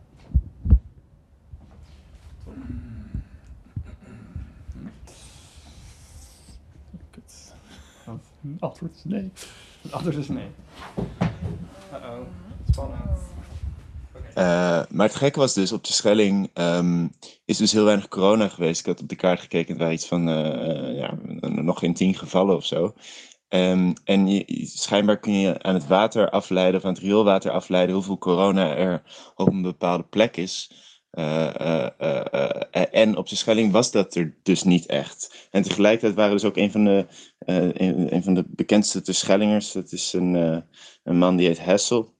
[7.12, 7.53] Kut.
[8.05, 9.31] Het antwoord is nee.
[9.81, 10.47] Het antwoord is nee.
[11.91, 12.19] Uh-oh,
[12.71, 12.99] spannend.
[14.33, 17.07] Eh, maar het gekke was dus, op de Schelling ehm,
[17.45, 18.79] is dus heel weinig corona geweest.
[18.79, 21.13] Ik had op de kaart gekeken, het waren iets van eh, ja,
[21.49, 22.93] nog geen tien gevallen of zo.
[23.47, 27.95] Ehm, en je- schijnbaar kun je aan het water afleiden, of aan het rioolwater afleiden,
[27.95, 29.01] hoeveel corona er
[29.35, 30.71] op een bepaalde plek is.
[31.12, 35.48] Eh, eh, eh, en op de Schelling was dat er dus niet echt.
[35.52, 37.06] En tegelijkertijd waren dus ook een van de,
[38.22, 39.72] van de bekendste Terschellingers.
[39.72, 40.63] Dat is een,
[41.04, 42.17] een man die heet Hessel.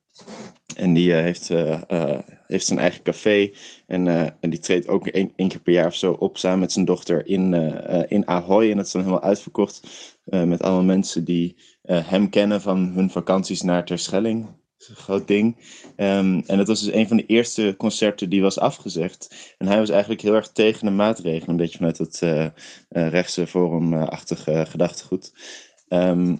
[0.76, 3.52] En die heeft, eh, heeft zijn eigen café.
[3.88, 4.08] En,
[4.40, 7.28] en die treedt ook één, keer per jaar of zo op samen met zijn dochter
[7.28, 7.54] in,
[8.08, 8.70] in Ahoy.
[8.70, 9.88] En dat is dan helemaal uitverkocht.
[10.24, 14.48] met allemaal mensen die hem kennen van hun vakanties naar Terschelling.
[14.80, 15.58] Is een groot ding.
[15.96, 19.56] Ehm, en dat was dus een van de eerste concerten die was afgezegd.
[19.58, 21.50] En hij was eigenlijk heel erg tegen de maatregelen.
[21.50, 22.52] Een beetje vanuit dat eh, eh,
[22.90, 25.34] rechtse forumachtige gedachtegoed.
[25.88, 26.36] Ehm,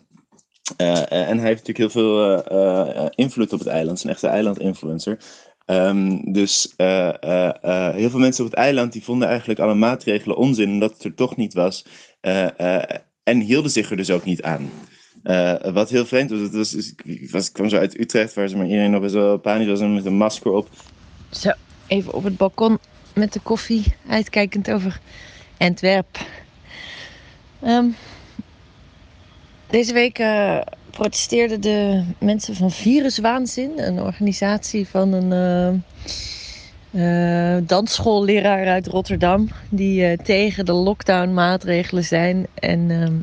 [0.78, 4.04] eh, en hij heeft natuurlijk heel veel eh, eh, invloed op het eiland.
[4.04, 5.18] Een echte eiland-influencer.
[5.70, 9.74] Ehm, dus eh, eh, eh, heel veel mensen op het eiland die vonden eigenlijk alle
[9.74, 11.86] maatregelen onzin, omdat het er toch niet was.
[12.22, 14.70] Eh, eh, en hielden zich er dus ook niet aan.
[15.24, 18.48] Eh, wat heel vreemd was, het was dus- ik, was, kwam zo uit Utrecht, waar
[18.48, 20.70] ze maar iedereen nog best wel panisch was en met een masker op.
[21.30, 21.52] Zo,
[21.88, 22.80] even op het balkon
[23.14, 25.00] met de koffie, uitkijkend over
[25.58, 26.20] Antwerp.
[27.62, 27.86] Ehm,
[29.70, 35.84] deze week eh, protesteerden de mensen van Viruswaanzin, een organisatie van een
[37.66, 42.48] danssschoolleraar uit Rotterdam, die tegen de lockdown-maatregelen zijn.
[42.54, 43.14] En ehm,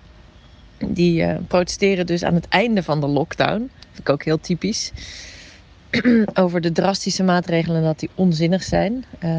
[0.78, 3.70] die eh, protesteren dus aan het einde van de lockdown.
[3.80, 4.92] Vind ik ook heel typisch
[6.34, 9.04] over de drastische maatregelen en dat die onzinnig zijn.
[9.18, 9.30] Eh,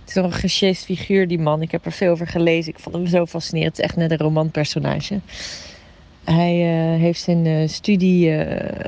[0.00, 1.62] het is nog een gesjeest figuur, die man.
[1.62, 2.72] Ik heb er veel over gelezen.
[2.72, 3.76] Ik vond hem zo fascinerend.
[3.76, 5.20] Het is echt net een romanpersonage.
[6.24, 8.30] Hij eh, heeft zijn studie,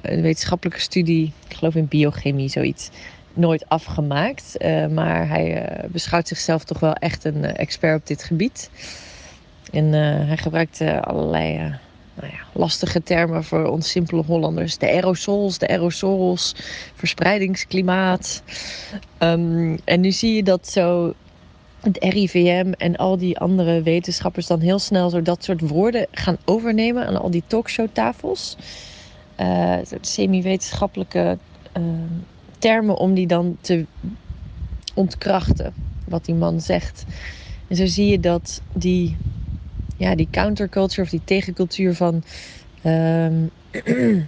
[0.03, 2.91] een wetenschappelijke studie, ik geloof in biochemie, zoiets,
[3.35, 4.57] nooit afgemaakt.
[4.91, 8.71] Maar hij beschouwt zichzelf toch wel echt een expert op dit gebied.
[9.73, 11.75] En eh, hij gebruikt eh, allerlei eh,
[12.15, 14.79] nou ja, lastige termen voor ons simpele Hollanders.
[14.79, 16.55] De aerosols, de aerosols,
[16.95, 18.43] verspreidingsklimaat.
[19.19, 21.15] Ehm, en nu zie je dat zo
[21.81, 26.37] het RIVM en al die andere wetenschappers dan heel snel zo dat soort woorden gaan
[26.45, 28.57] overnemen aan al die talkshowtafels.
[29.83, 31.39] Soort semi-wetenschappelijke
[31.73, 31.83] eh,
[32.59, 33.87] termen om die dan te
[34.95, 37.05] ontkrachten, wat die man zegt.
[37.69, 39.17] En zo zie je dat die,
[40.03, 42.23] ja, die counterculture of die tegencultuur van
[42.83, 44.27] eh,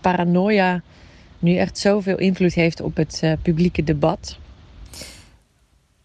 [0.00, 0.82] paranoia
[1.38, 4.38] nu echt zoveel invloed heeft op het eh, publieke debat.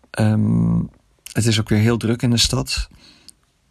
[0.09, 0.79] Ehm,
[1.31, 2.89] het is ook weer heel druk in de stad.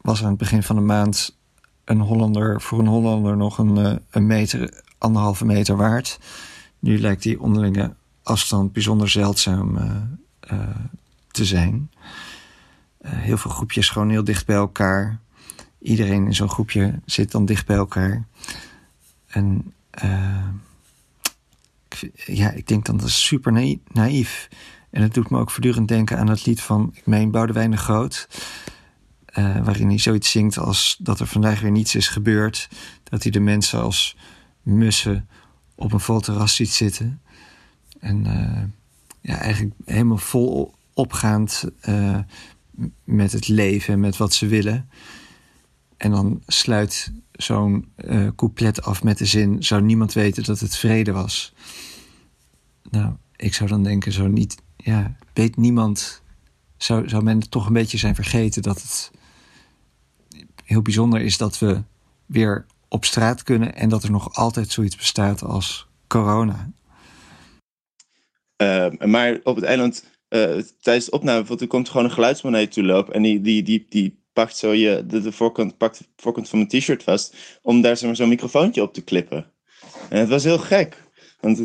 [0.01, 1.37] Was aan het begin van de maand
[1.85, 6.19] een Hollander voor een Hollander nog een, eh, een meter, anderhalve meter waard.
[6.79, 9.79] Nu lijkt die onderlinge afstand bijzonder zeldzaam
[11.31, 11.91] te zijn.
[13.01, 15.21] Eh, heel veel groepjes gewoon heel dicht bij elkaar.
[15.79, 18.25] Iedereen in zo'n groepje zit dan dicht bij elkaar.
[19.27, 20.49] En eh,
[22.27, 24.49] ja, ik denk dan dat is super naï- naïef.
[24.91, 27.77] En het doet me ook voortdurend denken aan het lied van, ik meen, Boudewijn de
[27.77, 28.29] Groot.
[29.25, 32.69] eh, waarin hij zoiets zingt als dat er vandaag weer niets is gebeurd.
[33.05, 34.17] Dat hij de mensen als
[34.63, 35.29] mussen
[35.75, 37.21] op een vol terras ziet zitten.
[38.01, 38.25] En
[39.21, 41.65] ja, eigenlijk helemaal vol opgaand
[43.05, 44.91] met het leven en met wat ze willen.
[45.97, 50.77] En dan sluit zo'n uh, couplet af met de zin: zou niemand weten dat het
[50.77, 51.55] vrede was?
[52.91, 56.23] Nou, ik zou dan denken: zo niet, ja, weet niemand.
[56.77, 59.11] Zou, zou men toch een beetje zijn vergeten dat het
[60.65, 61.83] heel bijzonder is dat we
[62.27, 66.71] weer op straat kunnen en dat er nog altijd zoiets bestaat als corona.
[68.63, 70.05] Uh, maar op het eiland,
[70.81, 74.23] tijdens de opname, er komt gewoon een geluidsman toe lopen en die, die, die, die
[74.33, 78.29] pakt zo je, de, de voorkant, pakt voorkant van mijn t-shirt vast om daar zo'n
[78.29, 79.53] microfoontje op te klippen.
[80.09, 81.05] En het was heel gek,
[81.41, 81.63] want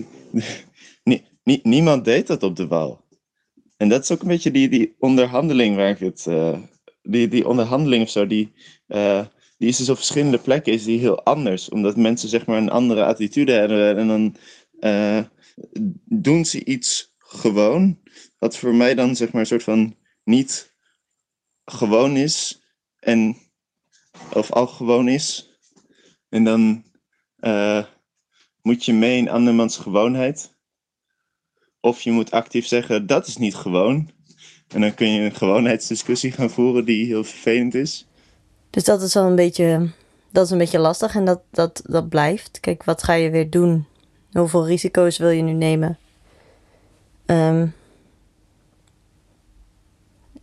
[1.43, 3.03] nie, niemand deed dat op de wal.
[3.77, 6.57] En dat is ook een beetje die, die onderhandeling waar ik het, uh,
[7.01, 8.53] die, die onderhandeling of zo, die,
[8.87, 9.25] uh,
[9.57, 11.69] die is dus op verschillende plekken is die heel anders.
[11.69, 14.35] Omdat mensen zeg maar een andere attitude hebben en dan
[16.05, 17.99] doen ze iets gewoon.
[18.45, 20.73] Wat voor mij dan zeg maar een soort van niet
[21.65, 22.61] gewoon is.
[22.99, 23.37] En,
[24.33, 25.57] of al gewoon is.
[26.29, 26.83] En dan
[27.39, 27.85] uh,
[28.61, 30.53] moet je mee in andermans gewoonheid.
[31.79, 34.11] Of je moet actief zeggen, dat is niet gewoon.
[34.67, 38.07] En dan kun je een gewoonheidsdiscussie gaan voeren die heel vervelend is.
[38.69, 39.89] Dus dat is wel een beetje,
[40.31, 42.59] dat is een beetje lastig en dat, dat, dat blijft.
[42.59, 43.85] Kijk, wat ga je weer doen?
[44.31, 45.97] Hoeveel risico's wil je nu nemen?
[47.25, 47.73] Um,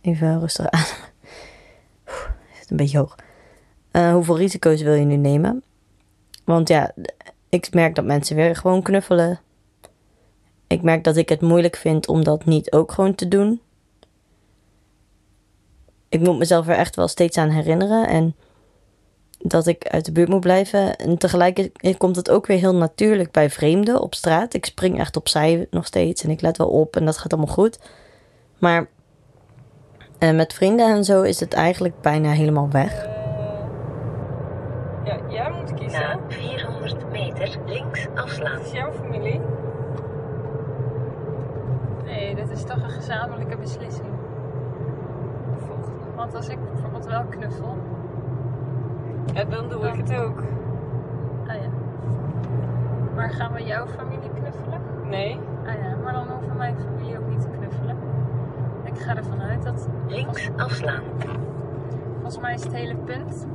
[0.03, 0.85] even rustig aan.
[2.59, 3.15] Het een beetje hoog.
[3.91, 5.63] Uh, hoeveel risico's wil je nu nemen?
[6.45, 6.91] Want ja,
[7.49, 9.39] ik merk dat mensen weer gewoon knuffelen.
[10.67, 13.61] Ik merk dat ik het moeilijk vind om dat niet ook gewoon te doen.
[16.09, 18.35] Ik moet mezelf er echt wel steeds aan herinneren en
[19.37, 20.95] dat ik uit de buurt moet blijven.
[20.95, 24.53] En tegelijkertijd komt het ook weer heel natuurlijk bij vreemden op straat.
[24.53, 27.53] Ik spring echt opzij nog steeds en ik let wel op en dat gaat allemaal
[27.53, 27.79] goed.
[28.57, 28.87] Maar
[30.23, 33.07] en met vrienden en zo is het eigenlijk bijna helemaal weg.
[35.03, 36.01] Ja, jij moet kiezen.
[36.01, 38.59] Na 400 meter links afslaan.
[38.59, 39.41] Is jouw familie?
[42.05, 44.07] Nee, dit is toch een gezamenlijke beslissing.
[46.15, 47.77] Want als ik bijvoorbeeld wel knuffel,
[49.33, 50.43] ja, dan doe ik het ook.
[51.47, 51.69] Ah ja.
[53.15, 54.81] Maar gaan we jouw familie knuffelen?
[55.03, 55.39] Nee.
[55.65, 57.97] Ah ja, maar dan hoeven mijn familie ook niet te knuffelen.
[58.83, 59.87] Ik ga ervan uit dat...
[60.07, 61.03] Links afslaan.
[62.13, 63.47] Volgens mij is het hele punt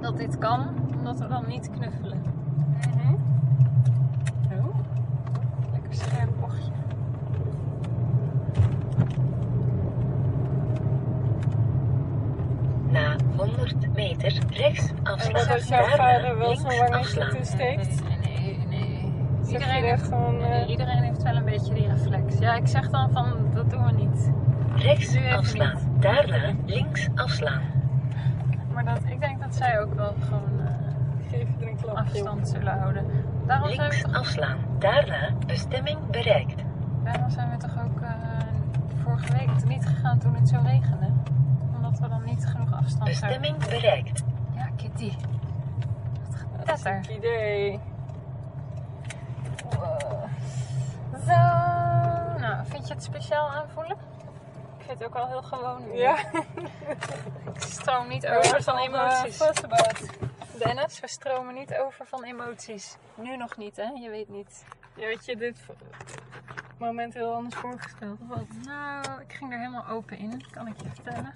[0.00, 0.66] dat dit kan,
[0.98, 2.18] omdat we dan niet knuffelen.
[2.18, 3.18] Mm -hmm.
[4.52, 4.74] Oh,
[5.72, 6.72] lekker scherp bochtje.
[12.88, 15.34] Na 100 meter rechts afslaan.
[15.34, 18.02] En als jouw vader wel zo'n wangetje toesteekt?
[18.24, 19.12] Nee, nee, nee.
[19.46, 20.68] Iedereen heeft, gewoon, uh...
[20.68, 22.38] iedereen heeft wel een beetje die reflex.
[22.38, 24.30] Ja, ik zeg dan van, dat doen we niet.
[24.74, 25.78] Rechts afslaan.
[25.98, 27.62] Daarna links afslaan.
[28.72, 33.04] Maar dat, ik denk dat zij ook wel gewoon uh, afstand zullen houden.
[33.46, 34.16] Daarom links zijn we toch...
[34.20, 34.58] afslaan.
[34.78, 36.62] Daarna bestemming bereikt.
[37.04, 38.08] Daarom zijn we toch ook uh,
[39.02, 41.10] vorige week niet gegaan toen het zo regende.
[41.76, 43.68] Omdat we dan niet genoeg afstand Bestemming hebben.
[43.80, 44.24] bereikt.
[44.54, 45.12] Ja, Kitty.
[46.64, 47.80] Dat is een idee.
[49.70, 50.24] Wow.
[51.26, 51.32] Zo.
[52.40, 53.96] Nou, vind je het speciaal aanvoelen?
[54.90, 55.98] Vind het ook wel heel gewoon nu.
[55.98, 56.16] Ja.
[57.54, 59.38] ik stroom niet over van emoties.
[60.58, 62.96] Dennis, we stromen niet over van emoties.
[63.14, 63.82] Nu nog niet, hè?
[63.82, 64.64] Je weet niet.
[64.96, 65.58] Ja, had je dit
[66.78, 68.46] moment heel anders voorgesteld, of wat?
[68.64, 71.32] Nou, ik ging er helemaal open in, kan ik je vertellen.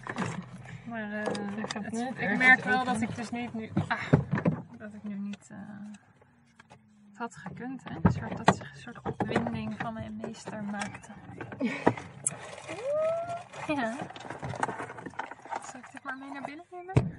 [0.90, 1.22] maar uh,
[1.56, 3.70] ik, het, ik merk wel dat ik dus niet nu...
[3.88, 4.12] Ah,
[4.78, 5.48] dat ik nu niet...
[5.52, 5.58] Uh,
[7.18, 7.94] het had gekund, hè?
[8.02, 11.08] Een soort, dat een soort opwinding van mijn meester maakte.
[13.66, 13.96] Ja.
[15.70, 17.16] Zal ik dit maar mee naar binnen nemen?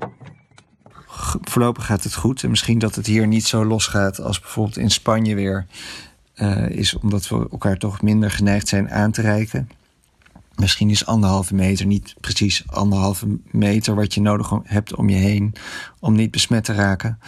[1.41, 2.43] Voorlopig gaat het goed.
[2.43, 5.65] En misschien dat het hier niet zo losgaat als bijvoorbeeld in Spanje weer
[6.35, 9.69] uh, is, omdat we elkaar toch minder geneigd zijn aan te reiken.
[10.55, 15.53] Misschien is anderhalve meter niet precies anderhalve meter wat je nodig hebt om je heen
[15.99, 17.19] om niet besmet te raken.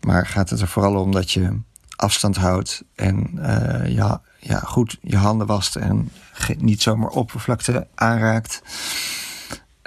[0.00, 1.60] Maar gaat het er vooral om dat je
[1.96, 6.10] afstand houdt en uh, ja, ja, goed je handen wast en
[6.58, 8.62] niet zomaar oppervlakte aanraakt.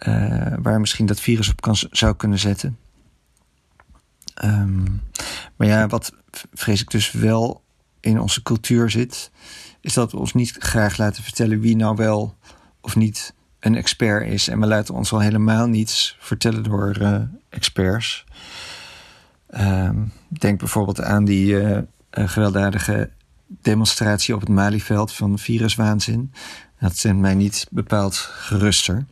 [0.07, 2.77] Uh, waar misschien dat virus op kan, zou kunnen zetten.
[4.43, 5.01] Um,
[5.55, 6.13] maar ja, wat
[6.53, 7.63] vrees ik dus wel
[7.99, 9.31] in onze cultuur zit,
[9.81, 12.35] is dat we ons niet graag laten vertellen wie nou wel
[12.81, 14.47] of niet een expert is.
[14.47, 18.25] En we laten ons al helemaal niets vertellen door uh, experts.
[19.57, 21.55] Um, denk bijvoorbeeld aan die
[22.11, 23.09] gewelddadige
[23.47, 26.33] demonstratie op het Malieveld van viruswaanzin.
[26.79, 29.05] Dat stemt mij niet bepaald geruster.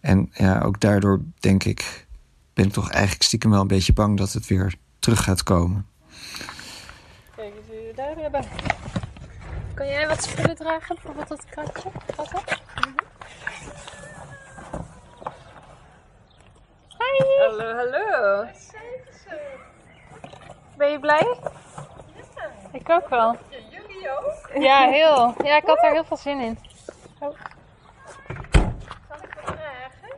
[0.00, 2.06] En ja, ook daardoor denk ik,
[2.54, 5.86] ben ik toch eigenlijk stiekem wel een beetje bang dat het weer terug gaat komen.
[7.36, 8.44] Kijk eens wie we daar hebben.
[9.74, 10.94] Kan jij wat spullen dragen?
[10.94, 11.90] Bijvoorbeeld dat kratje?
[12.16, 12.60] Wat dat?
[16.98, 17.24] Hi!
[17.48, 18.46] Hallo, hallo.
[20.76, 21.36] Ben je blij?
[22.74, 23.36] Ik ook wel.
[23.70, 24.62] Jullie ook?
[24.62, 25.34] Ja, heel.
[25.44, 26.58] Ja, ik had er heel veel zin in.
[27.18, 27.30] Oh.
[29.08, 30.16] Zal ik wat dragen?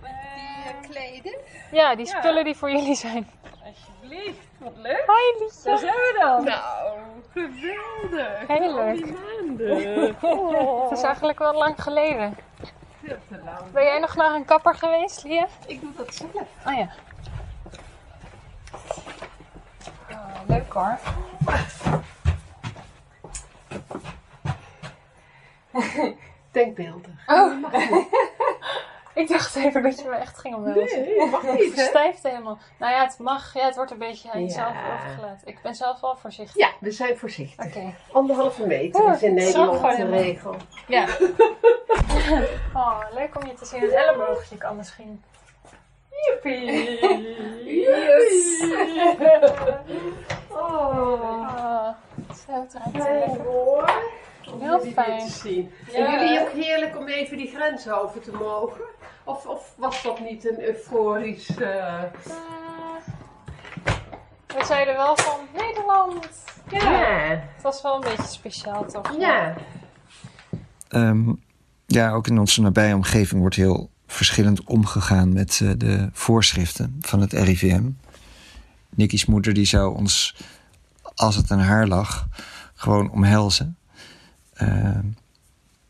[0.00, 1.36] Die uh, kleden?
[1.70, 3.30] Ja, die spullen die voor jullie zijn.
[3.64, 5.02] Alsjeblieft, wat leuk.
[5.06, 5.62] Hoi Liesje.
[5.64, 6.44] Daar zijn we dan.
[6.44, 6.98] Nou,
[7.32, 8.46] geweldig.
[8.46, 8.88] Heel leuk.
[8.88, 10.16] Al die maanden.
[10.20, 10.82] Oh.
[10.82, 12.36] Het is eigenlijk wel lang geleden.
[13.02, 13.70] Veel te lang.
[13.72, 15.46] Ben jij nog naar een kapper geweest, Lia?
[15.66, 16.48] Ik doe dat zelf.
[16.66, 16.88] Oh ja.
[20.46, 20.98] Leuk hoor.
[26.50, 27.12] Denkbeeldig.
[27.26, 27.52] Oh.
[29.14, 31.00] Ik dacht even dat je me echt ging omhelzen.
[31.00, 31.84] Nee, mag niet, Het hè?
[31.84, 32.58] stijft helemaal.
[32.78, 33.54] Nou ja, het mag.
[33.54, 34.46] Ja, het wordt een beetje aan Ja.
[34.46, 35.48] jezelf overgelaten.
[35.48, 36.56] Ik ben zelf wel voorzichtig.
[36.56, 37.66] Ja, we zijn voorzichtig.
[37.66, 37.94] Oké.
[38.12, 40.56] Anderhalve meter Oh, is in Nederland de helemaal- regel.
[40.86, 41.06] Ja.
[42.74, 43.80] Oh, leuk om je te zien.
[43.80, 45.22] Het elleboogje kan misschien.
[46.24, 46.64] Joepie.
[47.80, 48.62] Yes.
[50.50, 51.88] Oh.
[52.46, 53.44] Zo, het Fijn, lekker.
[53.44, 53.90] hoor.
[54.60, 55.28] Heel fijn.
[55.28, 55.70] zien.
[55.92, 55.98] Ja.
[56.06, 58.84] En jullie ook heerlijk om even die grens over te mogen?
[59.24, 61.48] Of, of was dat niet een euforisch...
[61.56, 62.02] eh,
[64.46, 66.28] We zeiden wel van Nederland.
[66.68, 66.90] Ja.
[67.54, 69.16] Het was wel een beetje speciaal toch?
[69.18, 69.54] Ja.
[70.88, 71.32] Ehm,
[71.86, 77.20] ja, ook in onze nabije omgeving wordt heel verschillend omgegaan met eh, de voorschriften van
[77.20, 77.90] het RIVM.
[78.94, 80.36] Nicky's moeder die zou ons,
[81.14, 82.28] als het aan haar lag,
[82.74, 83.76] gewoon omhelzen.
[84.52, 85.06] Ehm,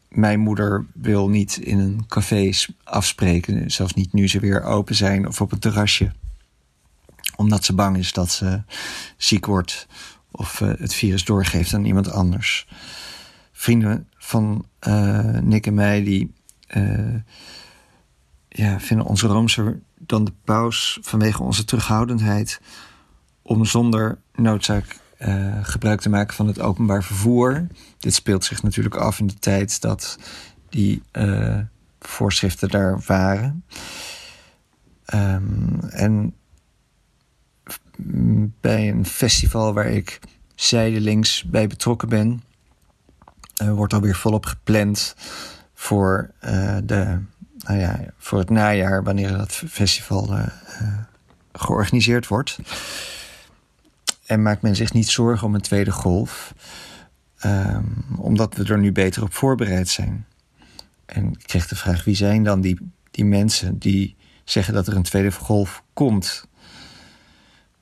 [0.09, 2.51] mijn moeder wil niet in een café
[2.85, 6.13] afspreken, zelfs niet nu ze weer open zijn of op een terrasje.
[7.37, 8.63] Omdat ze bang is dat ze
[9.17, 9.87] ziek wordt
[10.31, 12.67] of eh, het virus doorgeeft aan iemand anders
[13.57, 16.33] vrienden van eh, Nick en mij die
[16.67, 17.15] eh,
[18.57, 22.61] ja, vinden ons roomser dan de paus vanwege onze terughoudendheid
[23.43, 27.67] om zonder noodzaak eh, gebruik te maken van het openbaar vervoer.
[27.99, 30.19] Dit speelt zich natuurlijk af in de tijd dat
[30.69, 31.59] die eh,
[32.01, 33.65] voorschriften daar waren.
[35.05, 36.35] Ehm, en
[38.61, 40.21] bij een festival waar ik
[40.55, 42.43] zijdelings bij betrokken ben,
[43.57, 45.15] eh, wordt alweer volop gepland
[45.75, 46.31] voor,
[46.85, 47.21] de,
[47.67, 50.47] nou ja, voor het najaar, wanneer dat festival eh,
[50.79, 50.99] eh,
[51.53, 52.59] georganiseerd wordt.
[54.27, 56.55] En maakt men zich niet zorgen om een tweede golf,
[57.39, 57.85] ehm,
[58.17, 60.27] omdat we er nu beter op voorbereid zijn.
[61.07, 64.97] En ik kreeg de vraag: wie zijn dan die, die mensen die zeggen dat er
[64.97, 66.49] een tweede golf komt?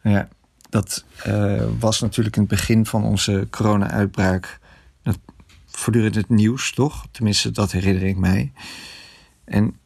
[0.03, 0.29] Nou ja,
[0.68, 4.61] dat eh, was natuurlijk in het begin van onze corona-uitbraak
[5.77, 7.07] voortdurend het nieuws, toch?
[7.11, 8.53] Tenminste, dat herinner ik mij.
[9.44, 9.76] En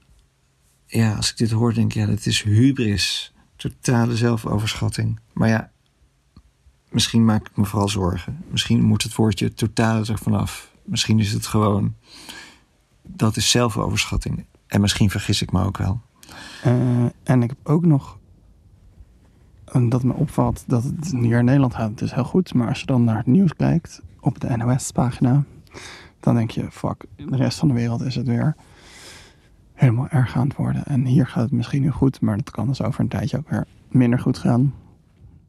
[0.87, 3.33] ja, als ik dit hoor, denk ik, ja, dat is hubris.
[3.57, 5.21] Totale zelfoverschatting.
[5.33, 5.71] Maar ja,
[6.89, 8.45] misschien maak ik me vooral zorgen.
[8.51, 10.71] Misschien moet het woordje totale er vanaf.
[10.85, 11.95] Misschien is het gewoon,
[13.03, 14.47] dat is zelfoverschatting.
[14.67, 16.01] En misschien vergis ik me ook wel.
[16.63, 18.19] Eh, en ik heb ook nog
[19.89, 22.55] dat me opvalt dat het hier in Nederland gaat het dus heel goed.
[22.55, 25.45] Maar als je dan naar het nieuws kijkt op de NOS-pagina,
[26.21, 28.57] dan denk je, fuck, de rest van de wereld is het weer
[29.79, 30.85] helemaal erg aan het worden.
[30.85, 33.51] En hier gaat het misschien nu goed, maar dat kan dus over een tijdje ook
[33.51, 34.75] weer minder goed gaan.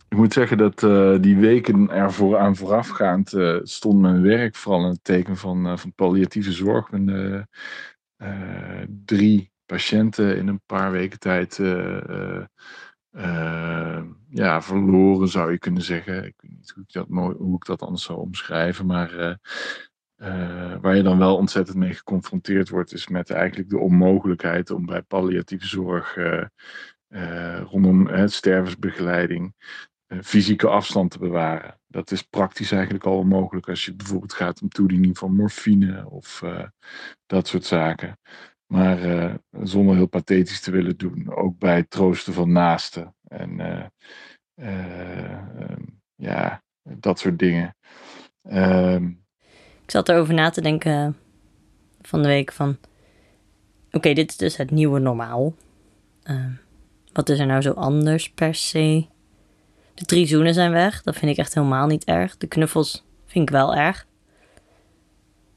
[0.10, 4.84] Ik moet zeggen dat eh, die weken ervoor aan voorafgaand eh, stond mijn werk vooral
[4.84, 6.90] in het teken van, eh, van palliatieve zorg.
[6.90, 11.60] Eh, drie patiënten in een paar weken tijd
[14.30, 16.26] ja, verloren, zou je kunnen zeggen.
[16.26, 19.40] Ik weet niet hoe ik dat, hoe ik dat anders zou omschrijven, maar
[20.20, 24.86] eh, waar je dan wel ontzettend mee geconfronteerd wordt, is met eigenlijk de onmogelijkheid om
[24.86, 26.46] bij palliatieve zorg eh,
[27.08, 29.54] eh, rondom stervensbegeleiding
[30.24, 31.80] fysieke afstand te bewaren.
[31.88, 36.44] Dat is praktisch eigenlijk al onmogelijk als je bijvoorbeeld gaat om toediening van morfine of
[37.26, 38.20] dat soort zaken.
[38.66, 39.00] Maar
[39.62, 43.86] zonder heel pathetisch te willen doen, ook bij troosten van naasten en eh,
[44.54, 45.84] eh, ehm,
[46.16, 47.76] ja, dat soort dingen.
[48.42, 49.12] Ehm,
[49.90, 51.18] Ik zat erover na te denken
[52.02, 52.78] van de week van...
[53.92, 55.54] Oké, dit is dus het nieuwe normaal.
[56.24, 56.52] Ehm,
[57.14, 59.06] wat is er nou zo anders per se?
[59.94, 61.02] De drie zoenen zijn weg.
[61.02, 62.38] Dat vind ik echt helemaal niet erg.
[62.38, 64.06] De knuffels vind ik wel erg.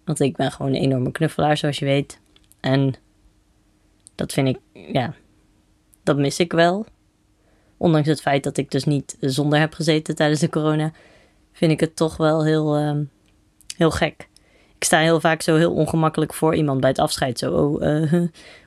[0.04, 2.20] Want ik ben gewoon een enorme knuffelaar, zoals je weet.
[2.60, 2.94] En
[4.14, 5.14] dat vind ik, ja,
[6.02, 6.86] dat mis ik wel.
[7.76, 10.92] Ondanks het feit dat ik dus niet zonder heb gezeten tijdens de corona,
[11.52, 13.02] vind ik het toch wel heel, ehm,
[13.82, 14.28] heel gek.
[14.76, 17.38] Ik sta heel vaak zo heel ongemakkelijk voor iemand bij het afscheid.
[17.38, 18.12] Zo, oh, eh,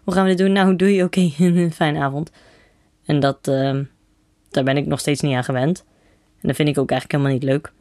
[0.03, 0.51] hoe gaan we dit doen?
[0.51, 2.31] Nou, doe je oké, een fijne avond.
[3.05, 3.83] En dat, ehm,
[4.49, 5.83] daar ben ik nog steeds niet aan gewend.
[6.41, 7.71] En dat vind ik ook eigenlijk helemaal niet leuk.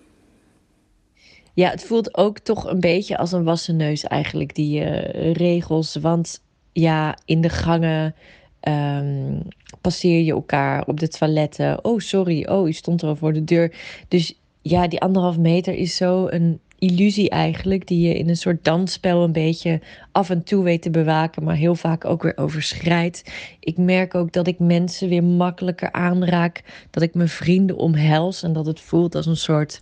[1.55, 5.97] Ja, het voelt ook toch een beetje als een wassen neus eigenlijk, die eh, regels.
[5.97, 8.15] Want ja, in de gangen
[8.61, 9.41] ehm,
[9.81, 11.85] passeer je elkaar op de toiletten.
[11.85, 12.47] Oh, sorry.
[12.47, 13.75] Oh, je stond er al voor de deur.
[14.09, 16.61] Dus ja, die anderhalf meter is zo een
[16.91, 19.81] illusie eigenlijk, die je in een soort dansspel een beetje
[20.13, 23.33] af en toe weet te bewaken, maar heel vaak ook weer overschrijdt.
[23.61, 28.53] Ik merk ook dat ik mensen weer makkelijker aanraak, dat ik mijn vrienden omhels en
[28.53, 29.81] dat het voelt als een soort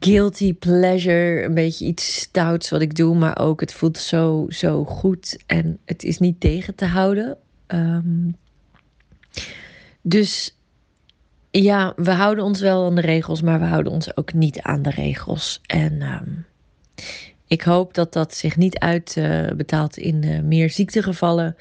[0.00, 4.84] guilty pleasure, een beetje iets stouts wat ik doe, maar ook het voelt zo, zo
[4.84, 7.36] goed en het is niet tegen te houden.
[7.66, 8.30] Ehm,
[10.02, 10.54] dus
[11.50, 14.82] ja, we houden ons wel aan de regels, maar we houden ons ook niet aan
[14.82, 15.60] de regels.
[15.66, 16.30] En ehm,
[17.46, 21.56] ik hoop dat dat zich niet uitbetaalt in uh, meer ziektegevallen.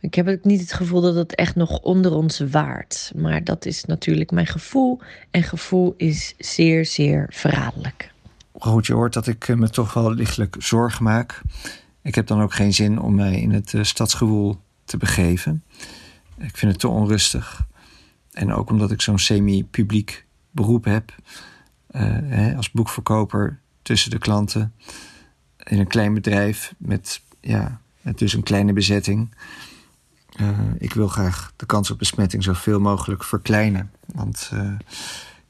[0.00, 3.12] Ik heb ook niet het gevoel dat het echt nog onder ons waard.
[3.16, 5.00] Maar dat is natuurlijk mijn gevoel.
[5.30, 8.12] En gevoel is zeer, zeer verraderlijk.
[8.52, 11.42] Goed, je hoort dat ik me toch wel lichtelijk zorg maak.
[12.02, 15.64] Ik heb dan ook geen zin om mij in het uh, stadsgewoel te begeven.
[16.38, 17.68] Ik vind het te onrustig.
[18.32, 21.14] En ook omdat ik zo'n semi-publiek beroep heb.
[21.90, 24.74] Uh, hè, als boekverkoper tussen de klanten.
[25.56, 27.80] In een klein bedrijf met, ja,
[28.14, 29.34] dus een kleine bezetting.
[30.40, 33.90] Uh, ik wil graag de kans op besmetting zoveel mogelijk verkleinen.
[34.06, 34.72] Want uh,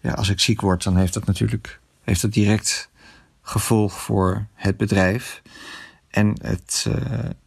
[0.01, 2.91] ja, als ik ziek word, dan heeft dat natuurlijk heeft dat direct
[3.43, 5.43] gevolg voor het bedrijf.
[6.09, 6.87] En het,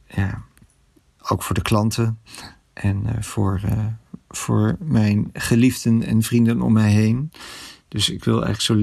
[0.08, 0.42] ja,
[1.22, 2.20] ook voor de klanten.
[2.74, 3.62] En voor,
[4.38, 7.32] voor mijn geliefden en vrienden om mij heen.
[7.88, 8.74] Dus ik wil eigenlijk zo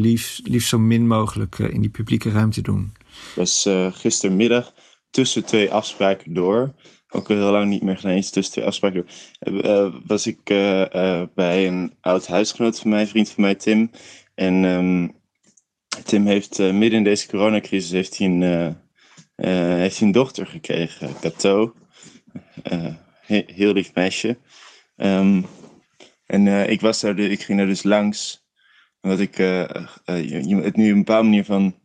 [0.43, 2.93] lief, zo min mogelijk uh, in die publieke ruimte doen.
[3.67, 4.75] Uh, gistermiddag
[5.11, 6.75] tussen twee afspraken door.
[7.09, 9.07] Ook heel lang niet meer gedaan, eens tussen twee afspraken.
[9.41, 10.45] Uh, was ik
[11.35, 13.91] bij een oud huisgenoot van mij, vriend van mij, Tim.
[14.35, 15.15] En um,
[16.05, 18.43] Tim heeft midden in deze coronacrisis heeft hij een,
[19.77, 21.75] heeft hij een dochter gekregen, Cato.
[23.21, 24.39] He heel lief meisje.
[25.03, 25.47] Um,
[26.27, 28.49] en uh, ik, was daar, ik ging daar dus langs.
[29.01, 29.61] Omdat ik uh,
[30.07, 31.79] uh, je, het nu een bepaalde manier van.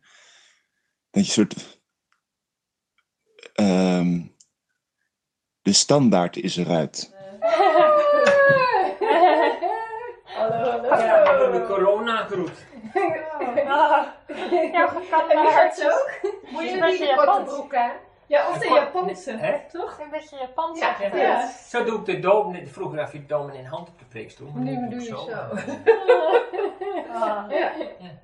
[1.10, 1.80] Dat je soort.
[3.60, 4.34] Um,
[5.62, 7.14] de standaard is eruit.
[10.24, 10.96] Hallo, hallo.
[10.96, 12.64] Ja, we de corona-groet.
[14.72, 16.10] Ja, kan mijn hart ook.
[16.50, 17.92] Moet je niet de korte broek aan?
[18.26, 19.56] Ja, of de Japanse, Hè?
[19.72, 19.98] toch?
[20.00, 20.78] Een beetje Japans.
[20.80, 21.50] Ja, ja.
[21.68, 22.68] Zo doe ik de domen.
[22.68, 24.50] Vroeger had je de domen in hand op de preekstoel.
[24.54, 25.28] maar Nu doe je zo.
[27.12, 27.44] Ah.
[27.50, 27.70] Ja.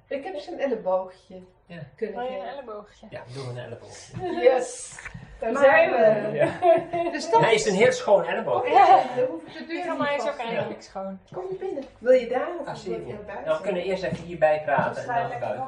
[0.09, 1.79] Ik heb zo'n elleboogje Ja.
[1.97, 3.07] kunnen Wil je een elleboogje?
[3.11, 3.97] Ja, doe een elleboog.
[4.43, 4.99] Yes,
[5.41, 6.31] daar Maar, zijn we.
[6.37, 6.51] Ja.
[7.11, 8.69] Dus dat Nee, is een heel schoon elleboog.
[8.69, 11.19] Ja, de deur van mij is ook eigenlijk schoon.
[11.33, 11.85] Kom je binnen.
[11.99, 12.99] Wil je daar of Ah, wil je.
[13.27, 13.45] buiten?
[13.45, 15.65] Nou, we kunnen eerst even hierbij praten en dan buiten.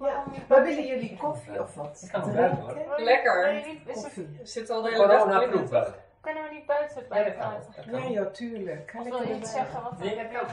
[0.00, 0.24] Ja.
[0.48, 2.00] Maar willen jullie koffie of wat?
[2.04, 2.76] Ik kan hoor.
[2.96, 3.64] Lekker.
[3.92, 4.28] Koffie.
[4.42, 5.26] Zit al de hele dag
[5.70, 5.94] buiten.
[6.20, 7.74] Kunnen we niet buiten bij de praten?
[7.92, 8.94] Ja, ja, tuurlijk.
[8.98, 10.48] Of wil je iets zeggen wat Nee, dat kan ook.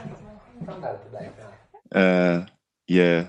[0.60, 1.56] Ik kan buiten blijven praten.
[1.88, 2.46] Uh,
[2.84, 3.26] je,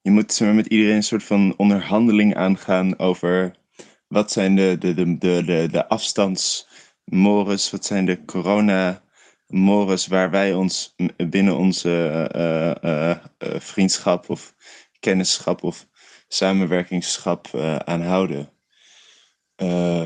[0.00, 3.54] je moet met iedereen een soort van onderhandeling aangaan over
[4.08, 10.54] wat zijn de, de, de, de, de, de afstandsmores, wat zijn de corona-mores waar wij
[10.54, 14.54] ons binnen onze eh, eh, eh, eh, vriendschap of
[15.04, 15.86] kennisschap of
[16.28, 18.50] samenwerkingschap eh, aan houden.
[19.54, 20.02] Eh,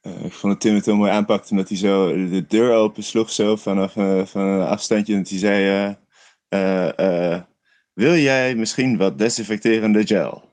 [0.00, 3.02] eh, ik vond dat Tim het heel mooi aanpakte, omdat hij zo de deur open
[3.02, 3.92] sloeg zo vanaf
[4.30, 5.12] van een afstandje.
[5.12, 5.96] En dat hij zei,
[7.92, 10.52] wil jij misschien wat desinfecterende gel?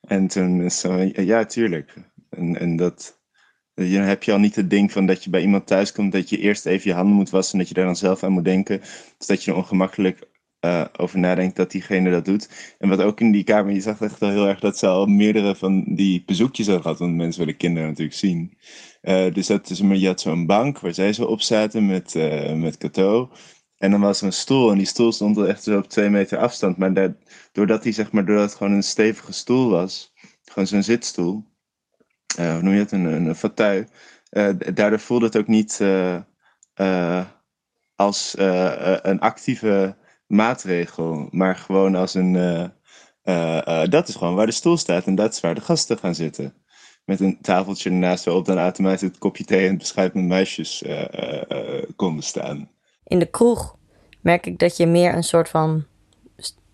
[0.00, 1.94] En toen zo, ja, tuurlijk.
[2.30, 3.20] En, en dat,
[3.74, 6.28] dan heb je al niet het ding van dat je bij iemand thuis komt, dat
[6.28, 8.44] je eerst even je handen moet wassen en dat je daar dan zelf aan moet
[8.44, 8.80] denken.
[9.18, 10.30] Dus dat je ongemakkelijk
[10.62, 12.74] eh, over nadenkt dat diegene dat doet.
[12.78, 15.06] En wat ook in die kamer, je zag echt wel heel erg dat ze al
[15.06, 18.58] meerdere van die bezoekjes hadden gehad, want mensen willen kinderen natuurlijk zien.
[19.00, 22.52] Eh, dus dat is, je had zo'n bank waar zij zo op zaten met, eh
[22.52, 23.30] met Cato.
[23.78, 26.08] En dan was er een stoel en die stoel stond er echt zo op twee
[26.08, 26.76] meter afstand.
[26.76, 27.16] Maar daar,
[27.52, 30.12] doordat die zeg maar, doordat het gewoon een stevige stoel was,
[30.44, 31.44] gewoon zo'n zitstoel,
[32.36, 33.84] hoe noem je het, een, een fauteuil.
[34.74, 35.80] Daardoor voelde het ook niet
[37.96, 38.34] als
[39.02, 40.00] een actieve
[40.32, 42.36] maatregel, maar gewoon als een.
[42.36, 42.64] eh,
[43.22, 45.98] eh, eh, dat is gewoon waar de stoel staat en dat is waar de gasten
[45.98, 46.54] gaan zitten.
[47.04, 50.82] Met een tafeltje ernaast waarop dan automatisch het kopje thee en het beschuit met muisjes
[50.82, 52.70] eh, eh, eh, konden staan.
[53.04, 53.76] In de kroeg
[54.20, 55.84] merk ik dat je meer een soort van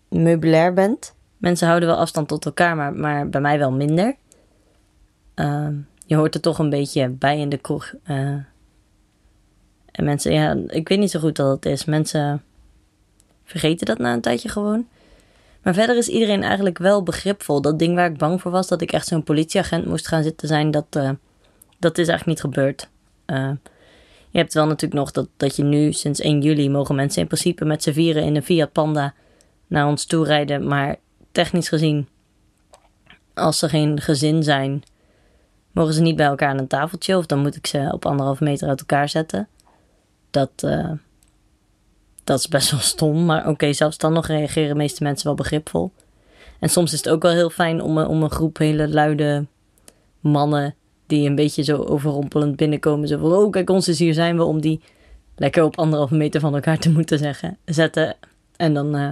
[0.09, 1.15] meubilair bent.
[1.39, 4.17] Mensen houden wel afstand tot elkaar, maar, maar bij mij wel minder.
[5.35, 5.75] Ehm,
[6.07, 7.95] je hoort er toch een beetje bij in de kroeg.
[8.05, 8.17] eh.
[9.91, 11.85] en mensen, ja, ik weet niet zo goed dat het is.
[11.85, 12.43] Mensen
[13.49, 14.87] vergeten dat na een tijdje gewoon.
[15.63, 17.61] Maar verder is iedereen eigenlijk wel begripvol.
[17.61, 20.49] Dat ding waar ik bang voor was, dat ik echt zo'n politieagent moest gaan zitten
[20.49, 21.11] zijn, dat, eh,
[21.79, 22.89] dat is eigenlijk niet gebeurd.
[23.25, 23.51] Eh,
[24.31, 27.27] je hebt wel natuurlijk nog dat, dat je nu sinds 1 juli mogen mensen in
[27.27, 29.15] principe met z'n vieren in een Fiat Panda
[29.67, 30.67] naar ons toe rijden.
[30.67, 30.97] Maar
[31.33, 32.09] technisch gezien,
[33.35, 34.83] als ze geen gezin zijn,
[35.73, 37.17] mogen ze niet bij elkaar aan een tafeltje.
[37.17, 39.49] Of dan moet ik ze op anderhalve meter uit elkaar zetten.
[40.31, 40.91] Dat, eh,
[42.29, 43.25] dat is best wel stom.
[43.25, 45.93] Maar oké, zelfs dan nog reageren de meeste mensen wel begripvol.
[46.61, 49.47] En soms is het ook wel heel fijn om, een- om een groep hele luide
[50.21, 50.75] mannen
[51.07, 53.09] die een beetje zo overrompelend binnenkomen.
[53.09, 54.43] Zo van, oh kijk ons eens, hier zijn we.
[54.45, 54.81] Om die
[55.37, 58.17] lekker op anderhalve meter van elkaar te moeten zeggen, zetten.
[58.57, 59.11] En dan eh,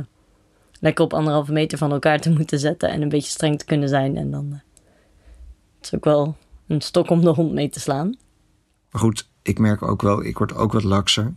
[0.80, 2.88] lekker op anderhalve meter van elkaar te moeten zetten.
[2.90, 4.16] En een beetje streng te kunnen zijn.
[4.16, 4.52] En dan uh,
[5.76, 6.36] het is ook wel
[6.66, 8.16] een stok om de hond mee te slaan.
[8.90, 11.34] Maar goed, ik merk ook wel, ik word ook wat lakser.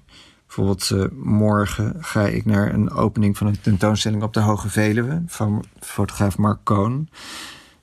[0.50, 5.24] Bijvoorbeeld uh, morgen ga ik naar een opening van een tentoonstelling op de Hoge Veluwe
[5.28, 7.10] van fotograaf Mark Koon.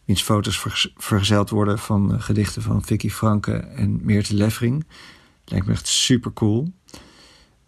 [0.05, 4.87] Wiens foto's ver, vergezeld worden van gedichten van Vicky Franke en Meerte Leffering.
[5.45, 6.73] Lijkt me echt super cool.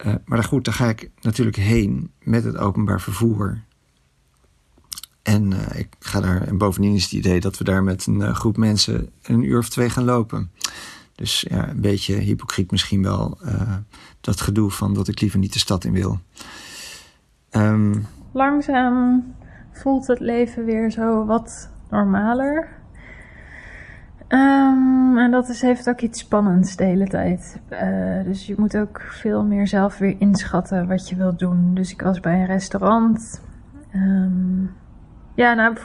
[0.06, 3.62] Uh, maar goed, daar ga ik natuurlijk heen met het openbaar vervoer.
[5.22, 8.34] En uh, ik ga daar, en bovendien is het idee dat we daar met een
[8.34, 10.50] groep mensen een uur of twee gaan lopen.
[11.18, 13.76] Dus ja, een beetje hypocriet misschien wel uh,
[14.20, 16.18] dat gedoe van dat ik liever niet de stad in wil.
[17.50, 19.24] Um, Langzaam
[19.72, 22.68] voelt het leven weer zo wat normaler.
[24.28, 27.60] Um, en dat is, heeft ook iets spannends de hele tijd.
[27.70, 31.74] Uh, dus je moet ook veel meer zelf weer inschatten wat je wilt doen.
[31.74, 33.40] Dus ik was bij een restaurant.
[33.94, 34.70] Um,
[35.38, 35.76] ja, nou,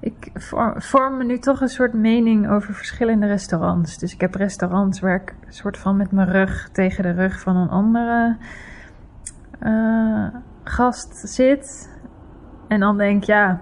[0.00, 0.30] ik
[0.76, 3.98] vorm me nu toch een soort mening over verschillende restaurants.
[3.98, 7.56] Dus ik heb restaurants waar ik soort van met mijn rug tegen de rug van
[7.56, 8.36] een andere
[9.62, 10.26] uh,
[10.64, 11.98] gast zit.
[12.68, 13.60] En dan denk ja,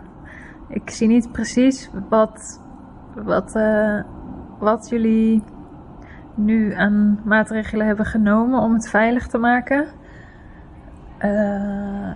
[0.69, 2.63] ik zie niet precies wat,
[3.15, 4.01] wat, uh,
[4.59, 5.43] wat jullie
[6.35, 9.87] nu aan maatregelen hebben genomen om het veilig te maken.
[11.25, 12.11] Uh,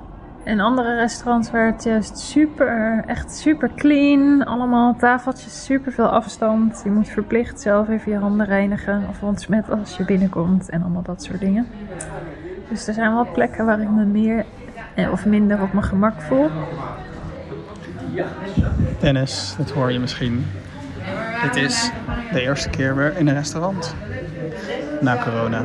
[0.45, 4.45] in andere restaurants het juist super, echt super clean.
[4.45, 6.80] Allemaal tafeltjes, super veel afstand.
[6.84, 11.03] Je moet verplicht zelf even je handen reinigen of ontsmetten als je binnenkomt en allemaal
[11.03, 11.66] dat soort dingen.
[12.68, 14.45] Dus er zijn wel plekken waar ik me meer
[15.11, 16.51] of minder op mijn gemak voel.
[19.01, 20.47] Dennis, dat hoor je misschien.
[21.43, 21.90] Dit is
[22.32, 23.95] de eerste keer weer in een restaurant.
[25.01, 25.62] Na corona.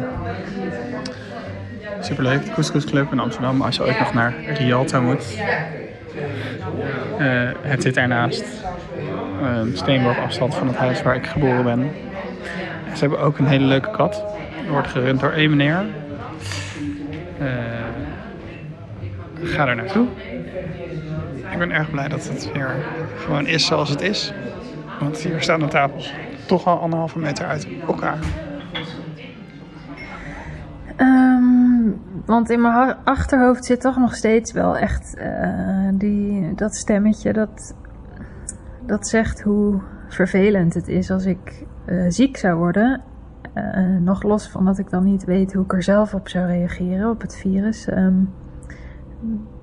[2.00, 3.62] Superleuk, Couscous Club in Amsterdam.
[3.62, 5.38] Als je ooit nog naar Rialto moet.
[7.20, 8.46] Uh, het zit ernaast.
[9.42, 11.82] Een uh, steenworp afstand van het huis waar ik geboren ben.
[12.90, 14.24] En ze hebben ook een hele leuke kat.
[14.62, 15.86] Die wordt gerund door één meneer.
[17.42, 17.48] Uh,
[19.44, 20.08] ga er naartoe.
[21.52, 22.76] Ik ben erg blij dat het weer
[23.18, 24.34] gewoon is zoals het is.
[25.00, 26.14] Want hier staan de tafels
[26.46, 28.18] toch al anderhalve meter uit elkaar.
[30.98, 31.27] Um,
[32.28, 37.76] want in mijn achterhoofd zit toch nog steeds wel echt uh, die, dat stemmetje dat,
[38.86, 43.02] dat zegt hoe vervelend het is als ik uh, ziek zou worden.
[43.54, 46.46] Uh, nog los van dat ik dan niet weet hoe ik er zelf op zou
[46.46, 47.88] reageren op het virus.
[47.88, 48.34] Um,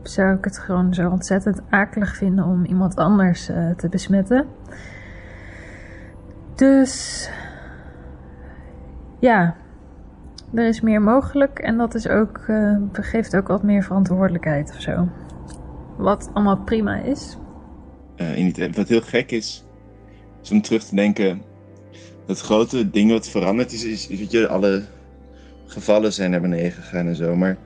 [0.03, 3.47] zou ik het gewoon zo ontzettend akelig vinden om iemand anders
[3.77, 4.47] te besmetten.
[6.55, 7.31] Dus
[9.19, 9.55] ja,
[10.55, 14.81] er is meer mogelijk en dat is ook, uh, geeft ook wat meer verantwoordelijkheid of
[14.81, 15.09] zo.
[15.97, 17.37] Wat allemaal prima is.
[18.17, 19.65] Uh, wat heel gek is,
[20.43, 21.43] is om terug te denken.
[22.27, 24.83] Dat grote ding wat veranderd is, is, is dat je alle
[25.67, 27.37] gevallen zijn naar beneden gegaan en zo.
[27.37, 27.57] Maar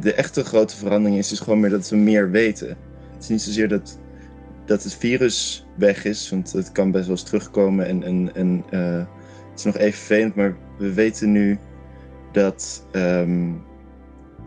[0.00, 2.68] de echte grote verandering is dus gewoon meer dat we meer weten.
[3.12, 3.98] Het is niet zozeer dat,
[4.64, 8.64] dat het virus weg is, want het kan best wel eens terugkomen en, en, en
[8.70, 8.96] uh,
[9.50, 11.58] het is nog even vervelend, maar we weten nu
[12.34, 13.62] dat um,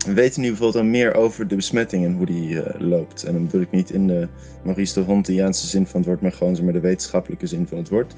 [0.06, 3.24] we weten nu bijvoorbeeld al meer over de besmetting en hoe die uh, loopt.
[3.24, 4.28] En dan bedoel ik niet in de
[4.64, 7.88] Maurice de Hontiaanse zin van het woord, maar gewoon maar de wetenschappelijke zin van het
[7.88, 8.14] woord.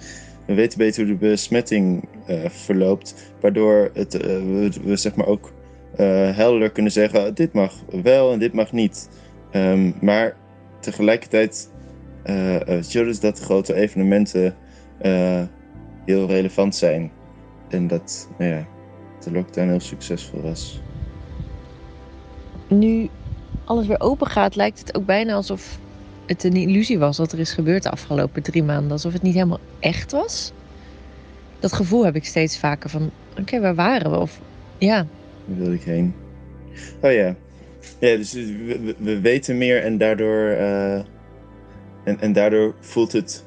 [0.47, 3.33] We we weten beter hoe de besmetting eh, verloopt.
[3.41, 4.21] Waardoor het, eh,
[4.85, 5.53] we, zeg maar ook
[5.97, 9.09] eh, helder kunnen zeggen: "Ah, dit mag wel en dit mag niet.
[9.51, 10.37] Ehm, maar
[10.81, 11.71] tegelijkertijd
[12.23, 14.55] eh eh, wel, dus dat grote evenementen
[14.99, 15.43] eh,
[16.05, 17.11] heel relevant zijn.
[17.69, 18.67] En dat nou ja,
[19.25, 20.81] de lockdown heel succesvol was.
[22.69, 23.09] Nu
[23.65, 25.81] alles weer open gaat, lijkt het ook bijna alsof
[26.27, 28.91] het een illusie was wat er is gebeurd de afgelopen drie maanden.
[28.91, 30.53] Alsof het niet helemaal echt was.
[31.59, 33.11] Dat gevoel heb ik steeds vaker van,
[33.41, 34.17] oké, waar waren we?
[34.19, 34.41] Of
[34.79, 34.97] ja,
[35.45, 36.15] Daar wilde ik heen.
[37.01, 37.37] Oh ja.
[38.01, 40.95] Ja, dus we, we- we weten meer en daardoor, eh,
[42.05, 43.45] en, en daardoor voelt het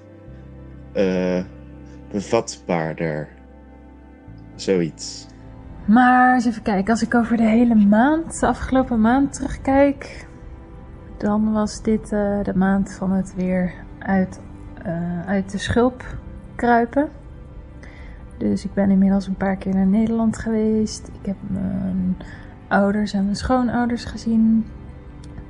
[0.93, 1.43] eh,
[2.11, 3.29] bevatbaarder.
[4.55, 5.25] Zoiets.
[5.85, 10.27] Maar eens even kijken, als ik over de hele maand, de afgelopen maand terugkijk,
[11.17, 14.39] dan was dit eh, de maand van het weer uit,
[14.83, 16.17] eh, uit de schulp
[16.55, 17.09] kruipen.
[18.37, 21.07] Dus ik ben inmiddels een paar keer naar Nederland geweest.
[21.07, 22.17] Ik heb mijn
[22.67, 24.65] ouders en mijn schoonouders gezien.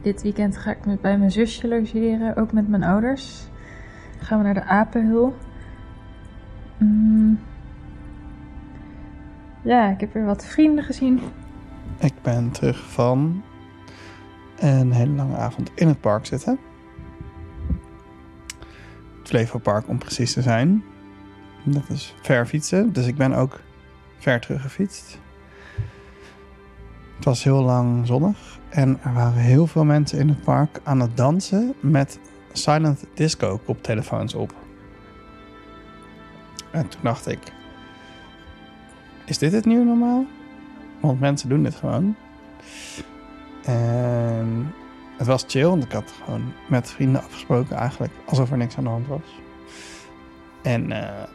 [0.01, 3.47] Dit weekend ga ik met, bij mijn zusje logeren, ook met mijn ouders.
[4.19, 5.35] Gaan we naar de Apenhul.
[6.77, 7.22] Mm.
[9.63, 11.19] Ja, ik heb weer wat vrienden gezien.
[11.99, 13.43] Ik ben terug van
[14.59, 16.59] een hele lange avond in het park zitten.
[19.19, 20.83] Het Flevopark om precies te zijn.
[21.63, 23.59] Dat is ver fietsen, dus ik ben ook
[24.17, 25.19] ver teruggefietst.
[27.15, 30.99] Het was heel lang zonnig en er waren heel veel mensen in het park aan
[30.99, 32.19] het dansen met
[32.53, 34.53] silent disco koptelefoons op.
[36.71, 37.39] En toen dacht ik,
[39.25, 40.25] is dit het nieuwe normaal?
[40.99, 42.15] Want mensen doen dit gewoon.
[43.63, 44.73] En
[45.17, 48.83] het was chill, want ik had gewoon met vrienden afgesproken eigenlijk alsof er niks aan
[48.83, 49.41] de hand was.
[50.61, 51.29] En eh,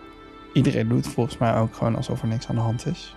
[0.53, 3.17] iedereen doet volgens mij ook gewoon alsof er niks aan de hand is.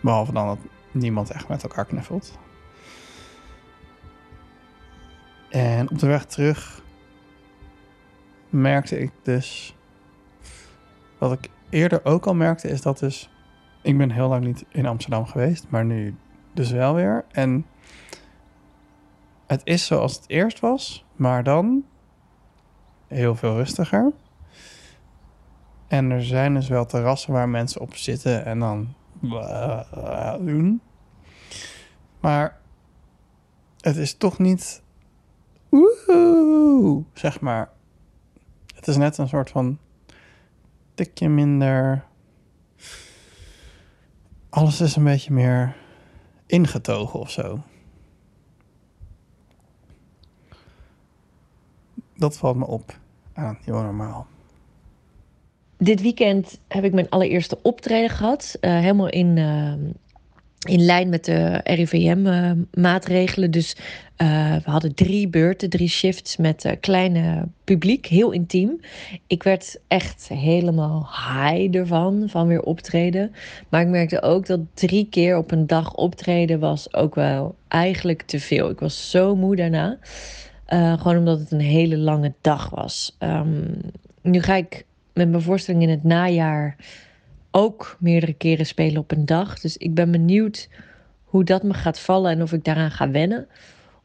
[0.00, 0.58] Behalve dan dat
[0.90, 2.38] niemand echt met elkaar knuffelt.
[5.50, 6.82] En op de weg terug
[8.48, 9.76] merkte ik dus.
[11.18, 13.30] Wat ik eerder ook al merkte, is dat dus.
[13.82, 16.14] Ik ben heel lang niet in Amsterdam geweest, maar nu
[16.52, 17.24] dus wel weer.
[17.30, 17.66] En
[19.46, 21.84] het is zoals het eerst was, maar dan
[23.06, 24.12] heel veel rustiger.
[25.88, 28.94] En er zijn dus wel terrassen waar mensen op zitten en dan
[30.46, 30.80] doen.
[32.20, 32.60] Maar
[33.80, 34.82] het is toch niet.
[37.12, 37.70] Zeg maar.
[38.74, 39.78] Het is net een soort van
[40.94, 42.04] tikje minder.
[44.48, 45.76] Alles is een beetje meer
[46.46, 47.60] ingetogen of zo.
[52.16, 52.98] Dat valt me op
[53.32, 54.26] aan nieuwe normaal.
[55.76, 58.56] Dit weekend heb ik mijn allereerste optreden gehad.
[58.60, 59.72] eh, helemaal in, eh,
[60.68, 63.50] in lijn met de RIVM-maatregelen.
[63.50, 63.76] dus
[64.16, 68.06] eh, we hadden drie beurten, drie shifts met eh, kleine publiek.
[68.06, 68.80] Heel intiem.
[69.26, 73.32] Ik werd echt helemaal high ervan, van weer optreden.
[73.68, 78.22] Maar ik merkte ook dat drie keer op een dag optreden was ook wel eigenlijk
[78.22, 78.70] te veel.
[78.70, 79.98] Ik was zo moe daarna.
[80.64, 83.16] Eh, gewoon omdat het een hele lange dag was.
[83.18, 83.62] Ehm,
[84.22, 86.76] nu ga ik met mijn voorstelling in het najaar
[87.52, 89.60] ook meerdere keren spelen op een dag.
[89.60, 90.68] Dus ik ben benieuwd
[91.24, 93.48] hoe dat me gaat vallen en of ik daaraan ga wennen.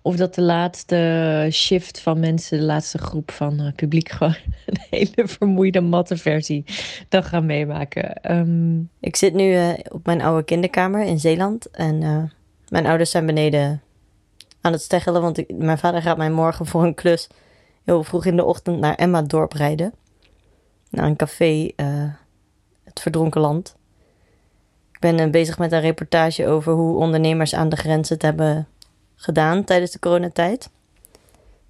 [0.01, 4.35] Of dat de laatste shift van mensen, de laatste groep van eh, publiek, gewoon
[4.65, 6.63] een hele vermoeide matte versie
[7.09, 8.13] dan gaan meemaken.
[8.15, 11.69] Ehm, Ik zit nu eh, op mijn oude kinderkamer in Zeeland.
[11.71, 12.23] En eh,
[12.69, 13.81] mijn ouders zijn beneden
[14.61, 15.21] aan het steggelen.
[15.21, 17.27] Want mijn vader gaat mij morgen voor een klus
[17.83, 19.93] heel vroeg in de ochtend naar Emma dorp rijden.
[20.89, 21.71] Naar een café,
[22.99, 23.75] Verdronken Land.
[24.91, 28.67] Ik ben eh, bezig met een reportage over hoe ondernemers aan de grens het hebben
[29.15, 30.69] gedaan tijdens de coronatijd.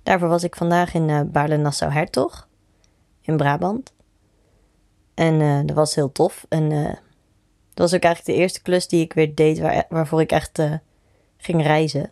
[0.04, 2.48] Daarvoor was ik vandaag in eh Baarle-Nassau-Hertog
[3.22, 3.94] in Brabant.
[5.14, 6.46] En eh, dat was heel tof.
[6.50, 10.32] En dat was ook eigenlijk de eerste klus die ik weer deed waar, waarvoor ik
[10.32, 10.62] echt
[11.38, 12.12] ging reizen.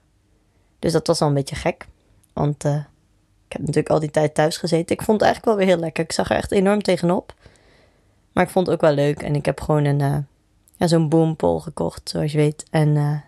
[0.80, 1.88] Dus dat was al een beetje gek.
[2.34, 4.96] Want ik heb natuurlijk al die tijd thuis gezeten.
[4.96, 6.04] Ik vond het eigenlijk wel weer heel lekker.
[6.04, 7.34] Ik zag er echt enorm tegenop.
[8.36, 9.22] Maar ik vond het ook wel leuk.
[9.22, 10.18] En ik heb gewoon een, eh,
[10.78, 12.66] ja, zo'n boompol gekocht, zoals je weet.
[12.70, 13.20] En eh,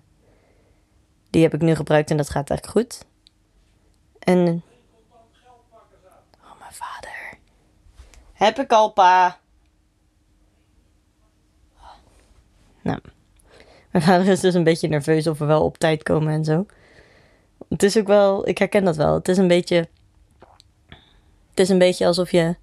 [1.30, 3.06] die heb ik nu gebruikt en dat gaat eigenlijk goed.
[4.20, 4.64] En...
[6.44, 7.38] Oh, mijn vader.
[8.34, 9.40] Heb ik al, pa.
[12.82, 13.00] Nou,
[13.92, 16.66] mijn vader is dus een beetje nerveus of we wel op tijd komen en zo.
[17.70, 19.14] Het is ook wel, ik herken dat wel.
[19.14, 19.88] Het is een beetje,
[21.50, 22.56] het is een beetje alsof je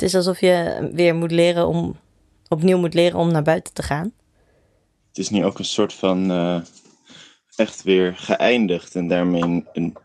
[0.00, 1.96] Het is alsof je weer moet leren om,
[2.48, 4.12] opnieuw moet leren om naar buiten te gaan.
[5.08, 6.60] Het is nu ook een soort van eh,
[7.56, 9.96] echt weer geëindigd en daarmee een, een,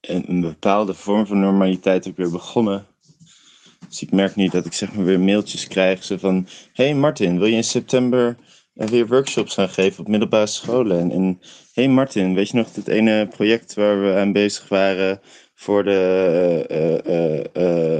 [0.00, 2.86] een bepaalde vorm van normaliteit ook weer begonnen.
[3.88, 6.48] Dus ik merk nu dat ik zeg maar weer mailtjes krijg zo van...
[6.72, 8.36] Hey Martin, wil je in september
[8.74, 11.00] eh, weer workshops gaan geven op middelbare scholen?
[11.00, 11.40] En, en
[11.72, 15.20] hey Martin, weet je nog dat ene project waar we aan bezig waren
[15.60, 17.44] voor de eh, eh,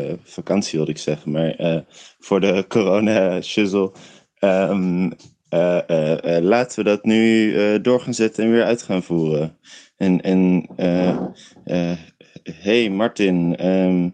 [0.08, 1.84] eh, vakantie wilde ik zeggen, maar
[2.18, 3.92] voor de corona shizzle.
[4.38, 5.10] Ehm,
[5.48, 9.58] eh, eh, eh, laten we dat nu door gaan zetten en weer uit gaan voeren.
[9.96, 10.68] En, en
[12.42, 14.08] hey Martin, ehm,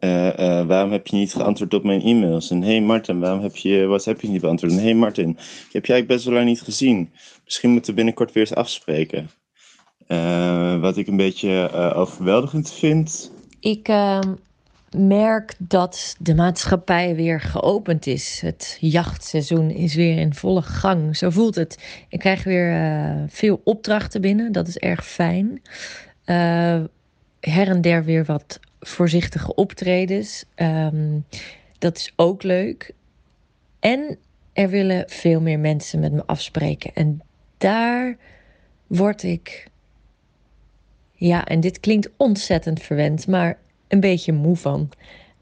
[0.00, 2.50] eh, eh, waarom heb je niet geantwoord op mijn e-mails?
[2.50, 4.72] En hey Martin, waarom heb je WhatsApp niet beantwoord?
[4.72, 5.30] En hey Martin,
[5.66, 7.12] ik heb jij best wel lang niet gezien.
[7.44, 9.30] Misschien moeten we binnenkort weer eens afspreken.
[10.10, 13.32] Eh, wat ik een beetje eh, overweldigend vind.
[13.60, 14.34] Ik ehm,
[14.96, 18.40] merk dat de maatschappij weer geopend is.
[18.40, 21.16] Het jachtseizoen is weer in volle gang.
[21.16, 21.78] Zo voelt het.
[22.08, 24.52] Ik krijg weer eh, veel opdrachten binnen.
[24.52, 25.62] Dat is erg fijn.
[27.40, 30.44] Her en der weer wat voorzichtige optredens.
[30.54, 31.18] Ehm,
[31.78, 32.94] dat is ook leuk.
[33.80, 34.18] En
[34.52, 36.90] er willen veel meer mensen met me afspreken.
[36.94, 37.20] En
[37.58, 38.16] daar
[38.86, 39.69] word ik
[41.20, 43.58] ja, en dit klinkt ontzettend verwend, maar
[43.88, 44.88] een beetje moe van.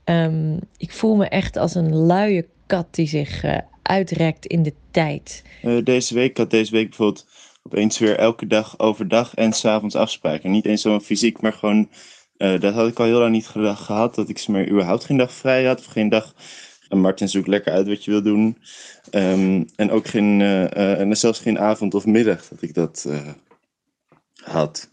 [0.05, 4.73] Ehm, ik voel me echt als een luie kat die zich eh, uitrekt in de
[4.91, 5.43] tijd.
[5.63, 7.27] Eh, deze week had deze week bijvoorbeeld
[7.63, 10.51] opeens weer elke dag overdag en s'avonds afspraken.
[10.51, 11.89] Niet eens zo'n fysiek, maar gewoon,
[12.37, 14.15] eh, dat had ik al heel lang niet ge- gehad.
[14.15, 15.79] Dat ik maar überhaupt geen dag vrij had.
[15.79, 16.35] Of geen dag,
[16.89, 18.59] en Martin zoekt lekker uit wat je wil doen.
[19.11, 23.07] Ehm, en ook geen, en zelfs geen avond of middag dat ik dat
[24.43, 24.91] had.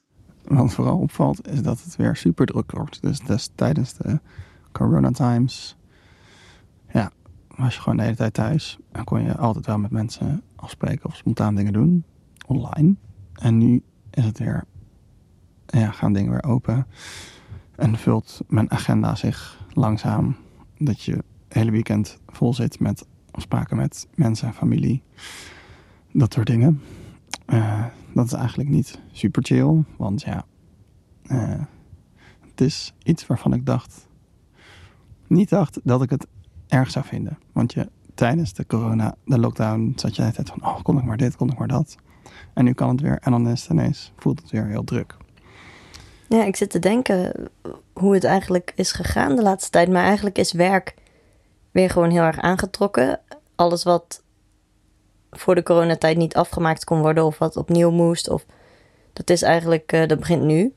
[0.48, 3.02] Wat vooral opvalt is dat het weer super druk wordt.
[3.02, 4.20] Dus, tijdens de
[4.72, 5.78] corona times,
[6.94, 7.12] ja,
[7.56, 8.78] was je gewoon de hele tijd thuis.
[8.92, 12.04] En kon je altijd wel met mensen afspreken of spontaan dingen doen,
[12.46, 12.96] online.
[13.34, 14.64] En nu is het weer,
[15.66, 16.88] ja, gaan dingen weer open.
[17.76, 20.36] En vult mijn agenda zich langzaam
[20.78, 25.04] dat je het hele weekend vol zit met afspraken met mensen en familie.
[26.12, 26.82] Dat soort dingen.
[27.46, 27.86] Eh,
[28.16, 30.46] dat is eigenlijk niet super chill, want ja,
[31.28, 31.62] eh,
[32.50, 34.08] het is iets waarvan ik dacht,
[35.28, 36.28] niet dacht dat ik het
[36.68, 37.38] erg zou vinden.
[37.52, 40.98] Want je, tijdens de corona, de lockdown, zat je de hele tijd van, oh, kon
[40.98, 41.96] ik maar dit, kon ik maar dat.
[42.54, 45.18] En nu kan het weer, en dan is het ineens, voelt het weer heel druk.
[46.30, 47.50] Ja, ik zit te denken
[47.94, 49.90] hoe het eigenlijk is gegaan de laatste tijd.
[49.90, 50.96] Maar eigenlijk is werk
[51.72, 53.20] weer gewoon heel erg aangetrokken.
[53.56, 54.24] Alles wat
[55.38, 58.30] voor de coronatijd niet afgemaakt kon worden of wat opnieuw moest.
[58.30, 58.46] Of,
[59.14, 60.74] dat is eigenlijk, eh, dat begint nu.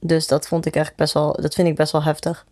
[0.00, 2.46] Dus dat vond ik eigenlijk best wel, dat vind ik best wel heftig.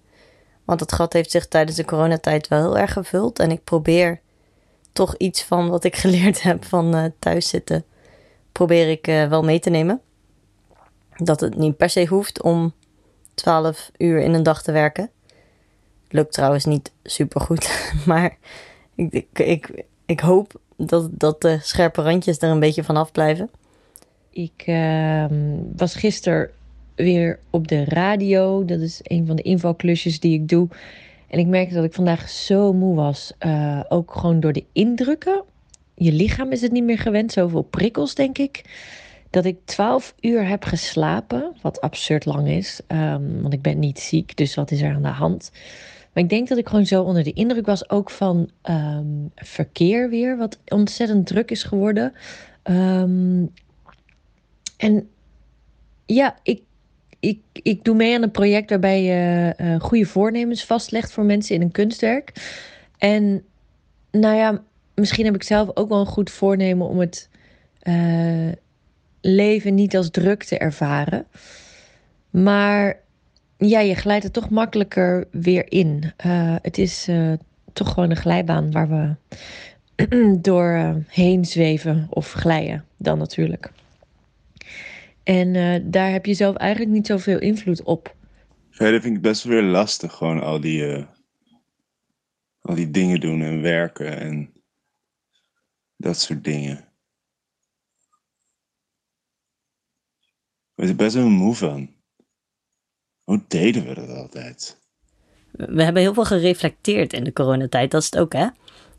[0.64, 3.38] Want het gat heeft zich tijdens de coronatijd wel heel erg gevuld.
[3.38, 4.20] En ik probeer
[4.92, 7.84] toch iets van wat ik geleerd heb van eh thuis zitten,
[8.52, 10.00] probeer ik eh, wel mee te nemen.
[11.16, 12.72] Dat het niet per se hoeft om
[13.34, 15.10] 12 uur in een dag te werken.
[16.08, 17.90] Lukt trouwens niet super goed.
[18.06, 18.36] Maar
[18.94, 23.50] ik, ik, ik, ik hoop dat, dat de scherpe randjes er een beetje vanaf blijven.
[24.30, 26.50] Ik ehm, was gisteren
[26.94, 28.64] weer op de radio.
[28.64, 30.68] Dat is een van de invalklusjes die ik doe.
[31.28, 33.32] En ik merkte dat ik vandaag zo moe was.
[33.38, 35.42] Eh, ook gewoon door de indrukken.
[35.94, 37.32] Je lichaam is het niet meer gewend.
[37.32, 38.62] Zoveel prikkels, denk ik.
[39.30, 41.56] Dat ik 12 uur heb geslapen.
[41.62, 42.80] Wat absurd lang is.
[42.86, 44.36] ehm, want ik ben niet ziek.
[44.36, 45.50] Dus wat is er aan de hand?
[46.12, 47.90] Maar ik denk dat ik gewoon zo onder de indruk was.
[47.90, 50.36] Ook van ehm, verkeer weer.
[50.36, 52.12] Wat ontzettend druk is geworden.
[52.62, 53.44] Ehm,
[54.76, 55.08] en
[56.06, 56.62] ja, ik,
[57.20, 61.54] ik, ik doe mee aan een project waarbij je eh, goede voornemens vastlegt voor mensen
[61.54, 62.32] in een kunstwerk.
[62.98, 63.44] En
[64.10, 64.62] nou ja,
[64.94, 67.28] misschien heb ik zelf ook wel een goed voornemen om het
[67.78, 68.48] eh,
[69.20, 71.26] leven niet als druk te ervaren.
[72.30, 73.00] Maar
[73.60, 76.12] ja, je glijdt er toch makkelijker weer in.
[76.16, 77.32] Eh, het is eh,
[77.72, 79.16] toch gewoon een glijbaan waar we
[80.48, 80.72] door
[81.08, 83.72] eh, zweven of glijden dan natuurlijk.
[85.22, 85.52] En
[85.90, 88.14] daar heb je zelf eigenlijk niet zoveel invloed op.
[88.70, 91.06] Verder vind ik best weer lastig, gewoon al die,
[92.60, 94.52] al die dingen doen en werken en
[95.96, 96.84] dat soort dingen.
[100.74, 101.99] Er best wel moe van.
[103.30, 104.80] Hoe deden we dat altijd?
[105.50, 107.90] We hebben heel veel gereflecteerd in de coronatijd.
[107.90, 108.46] Dat is het ook, hè?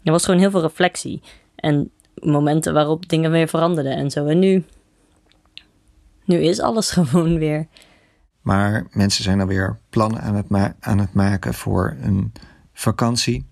[0.04, 1.22] Er was gewoon heel veel reflectie.
[1.56, 1.92] En
[2.24, 4.26] momenten waarop dingen weer veranderden en zo.
[4.26, 4.64] En nu,
[6.26, 7.68] nu is alles gewoon weer.
[8.42, 12.32] Maar mensen zijn alweer plannen aan het, ma- aan het maken voor een
[12.74, 13.46] vakantie.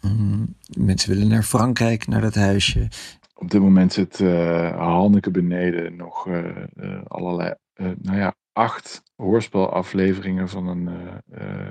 [0.00, 2.88] Mm, mensen willen naar Frankrijk, naar dat huisje.
[3.34, 6.46] Op dit moment zit uh, Hanneke beneden nog uh,
[6.76, 10.90] uh, allerlei, nou ja, acht hoorspelafleveringen van een
[11.32, 11.70] uh,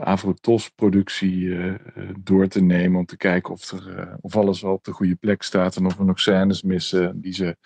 [0.00, 1.56] Avrotos-productie
[2.20, 2.98] door te nemen.
[2.98, 5.96] Om te kijken of, er, of alles wel op de goede plek staat en of
[5.96, 7.56] we nog scènes missen die ze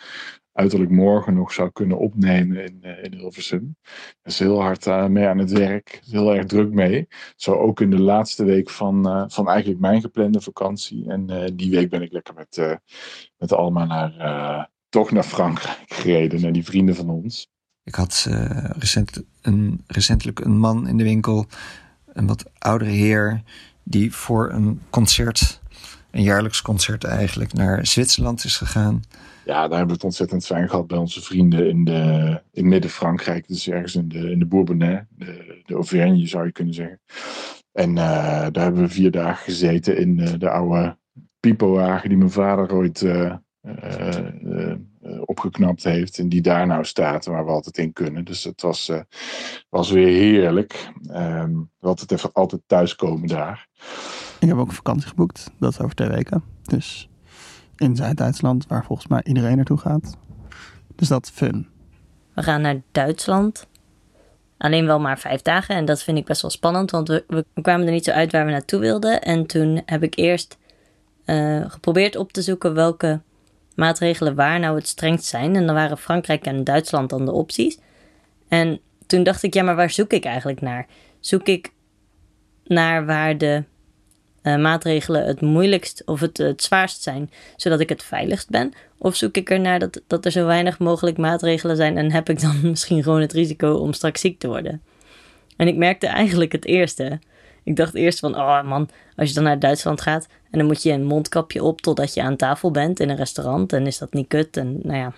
[0.52, 3.76] uiterlijk morgen nog zou kunnen opnemen in, in Hilversum.
[4.22, 6.00] Dat is heel hard mee aan het werk.
[6.04, 7.06] Heel erg druk mee.
[7.36, 11.08] Zo ook in de laatste week van, van eigenlijk mijn geplande vakantie.
[11.08, 12.80] En die week ben ik lekker met,
[13.36, 16.40] met Alma naar, toch naar Frankrijk gereden.
[16.40, 17.54] Naar die vrienden van ons.
[17.86, 18.26] Ik had
[18.78, 21.46] recent, een, recentelijk een man in de winkel.
[22.12, 23.42] Een wat oudere heer.
[23.82, 25.60] Die voor een concert,
[26.10, 29.02] een jaarlijks concert eigenlijk, naar Zwitserland is gegaan
[29.46, 33.48] ja, daar hebben we het ontzettend fijn gehad bij onze vrienden in, de, in Midden-Frankrijk.
[33.48, 37.00] Dus ergens in de, in de Bourbonnais, de, de Auvergne zou je kunnen zeggen.
[37.72, 37.96] En uh,
[38.52, 40.96] daar hebben we vier dagen gezeten in uh, de oude
[41.40, 43.00] pipowagen die mijn vader ooit
[45.24, 46.18] opgeknapt heeft.
[46.18, 48.24] En die daar nou staat, waar we altijd in kunnen.
[48.24, 48.92] Dus het was,
[49.68, 50.92] was weer heerlijk.
[51.10, 53.66] Um, altijd even altijd thuiskomen daar.
[54.40, 55.50] Ik heb ook een vakantie geboekt.
[55.58, 56.44] Dat is over twee weken.
[56.62, 57.08] Dus
[57.76, 60.16] in Zuid-Duitsland, waar volgens mij iedereen naartoe gaat.
[60.94, 61.68] Dus dat is fun.
[62.34, 63.66] We gaan naar Duitsland.
[64.58, 65.74] Alleen wel maar vijf dagen.
[65.74, 68.32] En dat vind ik best wel spannend, want we, we kwamen er niet zo uit
[68.32, 69.22] waar we naartoe wilden.
[69.22, 70.58] En toen heb ik eerst
[71.26, 73.20] uh, geprobeerd op te zoeken welke
[73.76, 75.56] maatregelen waar nou het strengst zijn.
[75.56, 77.78] En dan waren Frankrijk en Duitsland dan de opties.
[78.48, 80.86] En toen dacht ik, ja, maar waar zoek ik eigenlijk naar?
[81.20, 81.72] Zoek ik
[82.64, 83.64] naar waar de
[84.42, 88.72] uh, maatregelen het moeilijkst of het, het zwaarst zijn, zodat ik het veiligst ben?
[88.98, 92.40] Of zoek ik ernaar dat, dat er zo weinig mogelijk maatregelen zijn en heb ik
[92.40, 94.82] dan misschien gewoon het risico om straks ziek te worden?
[95.56, 97.18] En ik merkte eigenlijk het eerste.
[97.66, 100.82] Ik dacht eerst van, oh man, als je dan naar Duitsland gaat en dan moet
[100.82, 104.12] je een mondkapje op totdat je aan tafel bent in een restaurant en is dat
[104.12, 105.12] niet kut en nou ja.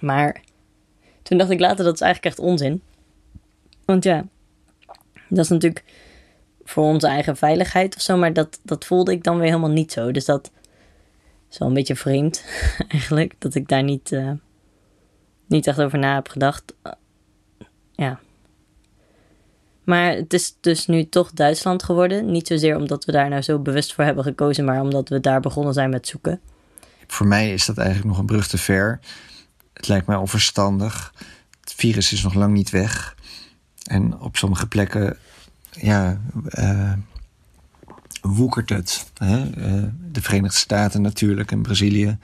[0.00, 0.42] Maar
[1.22, 2.82] toen dacht ik later, dat is eigenlijk echt onzin.
[3.84, 4.24] Want ja,
[5.28, 5.84] dat is natuurlijk
[6.64, 8.16] voor onze eigen veiligheid of zo.
[8.16, 10.10] Maar dat, dat voelde ik dan weer helemaal niet zo.
[10.10, 10.50] Dus dat
[11.50, 12.44] is wel een beetje vreemd
[12.88, 13.34] eigenlijk.
[13.38, 14.30] Dat ik daar niet, uh,
[15.46, 16.74] niet echt over na heb gedacht.
[17.92, 18.20] Ja.
[19.84, 22.30] Maar het is dus nu toch Duitsland geworden.
[22.30, 25.40] Niet zozeer omdat we daar nou zo bewust voor hebben gekozen, maar omdat we daar
[25.40, 26.40] begonnen zijn met zoeken.
[27.06, 29.00] Voor mij is dat eigenlijk nog een brug te ver.
[29.72, 31.14] Het lijkt mij onverstandig.
[31.60, 33.16] Het virus is nog lang niet weg.
[33.82, 35.16] En op sommige plekken
[35.70, 36.20] ja,
[36.58, 36.92] uh,
[38.22, 39.10] woekert het.
[39.14, 39.38] Hè?
[39.38, 42.18] Uh, de Verenigde Staten natuurlijk en Brazilië,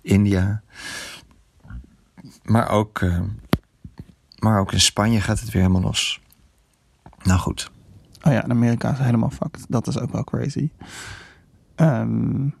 [0.00, 0.62] India.
[2.42, 3.20] Maar ook, uh,
[4.38, 6.20] maar ook in Spanje gaat het weer helemaal los.
[7.28, 7.70] Nou goed.
[8.22, 9.66] Oh ja, in Amerika is helemaal fucked.
[9.68, 10.70] Dat is ook wel crazy.
[11.76, 12.54] Um,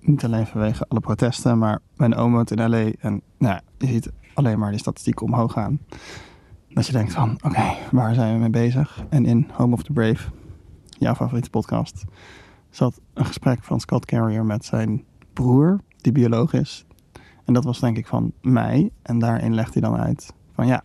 [0.00, 2.90] niet alleen vanwege alle protesten, maar mijn oom woont in LA.
[2.98, 5.78] En nou, je ziet alleen maar die statistieken omhoog gaan.
[6.68, 9.04] Dat je denkt van, oké, waar zijn we mee bezig?
[9.08, 10.28] En in Home of the Brave,
[10.98, 12.04] jouw favoriete podcast,
[12.70, 16.84] zat een gesprek van Scott Carrier met zijn broer, die bioloog is.
[17.44, 18.90] En dat was denk ik van mei.
[19.02, 20.82] En daarin legt hij dan uit van ja,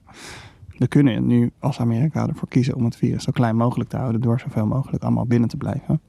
[0.77, 4.21] we kunnen nu als Amerika ervoor kiezen om het virus zo klein mogelijk te houden
[4.21, 6.01] door zoveel mogelijk allemaal binnen te blijven.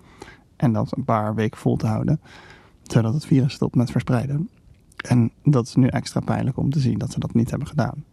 [0.56, 2.20] En dat een paar weken vol te houden,
[2.82, 4.48] zodat het virus stopt met verspreiden.
[4.96, 8.04] En dat is nu extra pijnlijk om te zien dat ze dat niet hebben gedaan.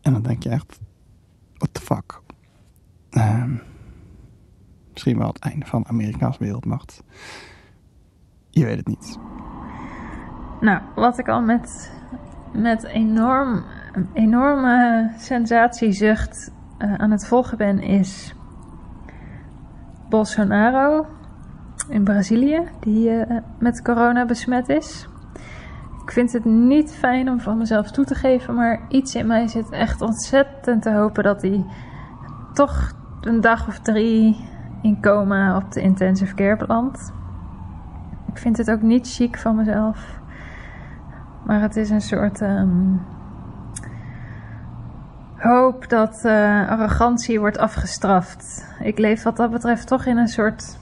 [0.00, 0.80] En dan denk je echt,
[1.56, 2.20] what the fuck.
[3.10, 3.44] Uh,
[4.92, 7.02] misschien wel het einde van Amerikaanse wereldmacht.
[8.50, 9.18] Je weet het niet.
[10.60, 11.92] Nou, wat ik al met,
[12.52, 13.64] met enorm,
[14.12, 18.34] enorme sensatiezucht uh, aan het volgen ben, is
[20.08, 21.06] Bolsonaro
[21.88, 25.08] in Brazilië, die uh, met corona besmet is.
[26.02, 29.46] Ik vind het niet fijn om van mezelf toe te geven, maar iets in mij
[29.46, 31.64] zit echt ontzettend te hopen dat hij
[32.52, 34.48] toch een dag of drie
[34.82, 37.12] in coma op de intensive care belandt.
[38.26, 40.20] Ik vind het ook niet chic van mezelf,
[41.44, 43.00] maar het is een soort um,
[45.38, 48.66] hoop dat uh, arrogantie wordt afgestraft.
[48.80, 50.78] Ik leef wat dat betreft toch in een soort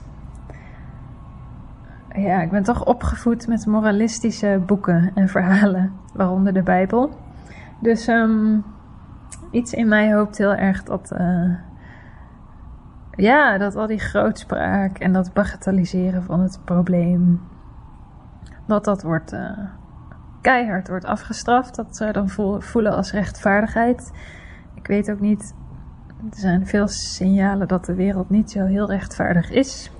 [2.21, 7.17] ja, ik ben toch opgevoed met moralistische boeken en verhalen, waaronder de Bijbel.
[7.79, 8.63] Dus um,
[9.51, 11.55] iets in mij hoopt heel erg dat, uh,
[13.11, 17.41] ja, dat al die grootspraak en dat bagatelliseren van het probleem,
[18.65, 19.59] dat dat wordt uh,
[20.41, 21.75] keihard wordt afgestraft.
[21.75, 22.29] Dat zou dan
[22.59, 24.11] voelen als rechtvaardigheid.
[24.87, 25.53] Ik weet ook niet.
[26.31, 29.91] Er zijn veel signalen dat de wereld niet zo heel rechtvaardig is.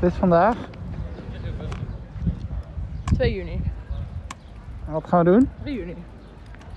[0.00, 0.56] Dit is vandaag.
[3.04, 3.60] 2 juni.
[4.86, 5.48] En wat gaan we doen?
[5.62, 5.96] 3 juni.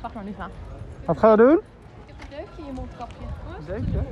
[0.01, 0.49] Zag maar niet gaan.
[1.05, 1.59] Wat gaan we doen?
[2.05, 3.25] Je hebt een deukje in je mondkapje.
[3.57, 4.03] Een deukje?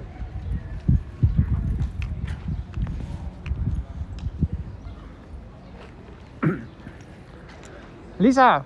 [8.26, 8.64] Lisa!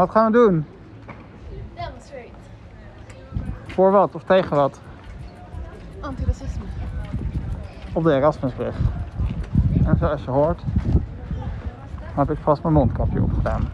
[0.00, 0.66] Wat gaan we doen?
[1.74, 2.30] Demonstrate.
[3.66, 4.80] Voor wat of tegen wat?
[6.00, 6.64] Antiracisme.
[7.92, 8.76] Op de Erasmusbrug.
[9.84, 10.62] En zoals je hoort,
[12.14, 13.70] heb ik vast mijn mondkapje opgedaan.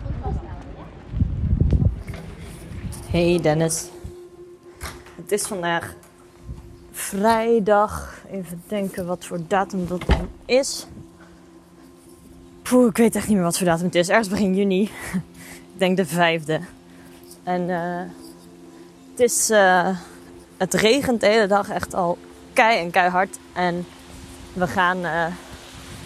[3.10, 3.90] Hey Dennis.
[5.14, 5.94] Het is vandaag
[6.90, 8.14] vrijdag.
[8.30, 10.86] Even denken wat voor datum dat dan is.
[12.62, 14.08] Poeh, ik weet echt niet meer wat voor datum het is.
[14.08, 14.90] Ergens begin juni.
[15.78, 16.60] Denk de vijfde.
[17.42, 18.10] En eh,
[19.10, 19.50] het is...
[19.50, 19.88] eh,
[20.56, 22.18] het regent de hele dag echt al
[22.52, 23.38] kei en keihard.
[23.52, 23.86] En
[24.52, 25.26] we gaan eh,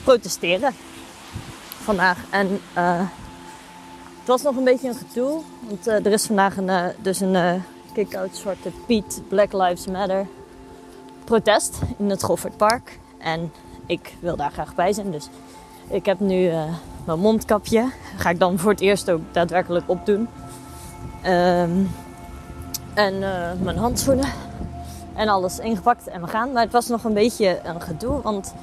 [0.05, 0.75] protesteren
[1.83, 2.19] vandaag.
[2.31, 2.61] En
[4.19, 5.43] het was nog een beetje een gedoe.
[5.61, 7.63] Want er is vandaag een, dus een
[7.93, 10.27] kick-out Zwarte Piet Black Lives Matter
[11.25, 12.99] protest in het Goffertpark.
[13.19, 13.53] En
[13.87, 15.11] ik wil daar graag bij zijn.
[15.11, 15.29] Dus
[15.89, 16.53] ik heb nu
[17.17, 17.91] mondkapje.
[18.17, 20.29] Ga ik dan voor het eerst ook daadwerkelijk opdoen.
[21.23, 21.71] Ehm,
[22.95, 24.29] en eh, mijn handschoenen.
[25.15, 26.53] En alles ingepakt en we gaan.
[26.53, 28.23] Maar het was nog een beetje een gedoe.
[28.23, 28.55] Want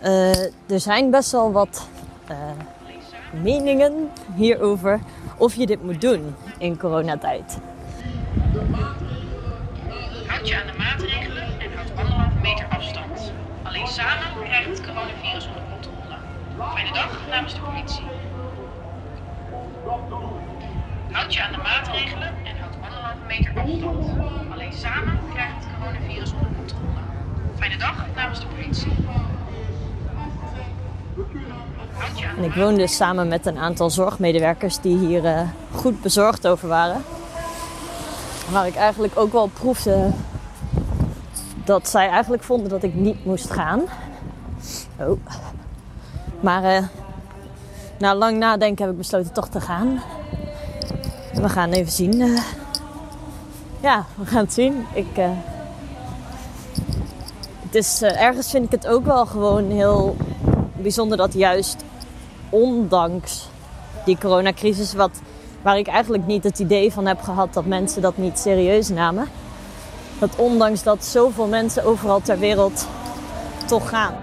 [0.00, 1.88] eh, er zijn best wel wat
[2.26, 2.36] eh,
[3.42, 5.00] meningen hierover
[5.36, 7.58] of je dit moet doen in coronatijd.
[10.26, 13.32] Houd je aan de maatregelen en houd anderhalve meter afstand.
[13.62, 15.69] Alleen samen krijgt het coronavirus onder.
[16.68, 18.04] Fijne dag namens de politie.
[21.10, 24.52] Houd je aan de maatregelen en houd anderhalve meter afstand.
[24.52, 27.00] Alleen samen krijgt het coronavirus onder controle.
[27.58, 28.92] Fijne dag namens de politie.
[31.92, 35.40] Houd je aan En ik woon dus samen met een aantal zorgmedewerkers die hier eh,
[35.70, 37.04] goed bezorgd over waren.
[38.50, 40.10] Waar ik eigenlijk ook wel proefde
[41.64, 43.82] dat zij eigenlijk vonden dat ik niet moest gaan.
[44.98, 45.18] Oh.
[46.40, 46.82] Maar eh,
[47.98, 50.02] na lang nadenken heb ik besloten toch te gaan.
[51.32, 52.20] We gaan even zien.
[52.20, 52.42] eh.
[53.80, 54.86] ja, we gaan het zien.
[54.92, 55.30] Ik, eh,
[57.62, 60.16] het is, ergens vind ik het ook wel gewoon heel
[60.76, 61.84] bijzonder dat juist
[62.50, 63.48] ondanks
[64.04, 65.20] die coronacrisis, wat,
[65.62, 69.28] waar ik eigenlijk niet het idee van heb gehad dat mensen dat niet serieus namen,
[70.18, 72.86] dat ondanks dat zoveel mensen overal ter wereld
[73.66, 74.14] toch gaan.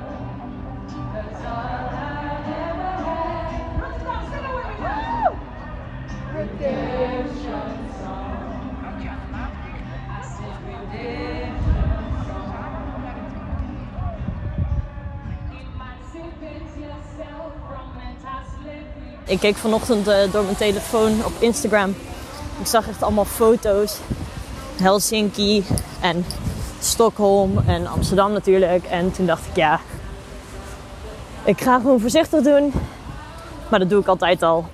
[19.28, 21.96] Ik keek vanochtend eh, door mijn telefoon op Instagram.
[22.60, 23.98] Ik zag echt allemaal foto's.
[24.82, 25.66] Helsinki
[26.02, 26.26] en
[26.80, 28.86] Stockholm en Amsterdam natuurlijk.
[28.86, 29.80] En toen dacht ik, ja,
[31.44, 32.74] ik ga gewoon voorzichtig doen.
[33.70, 34.66] Maar dat doe ik altijd al.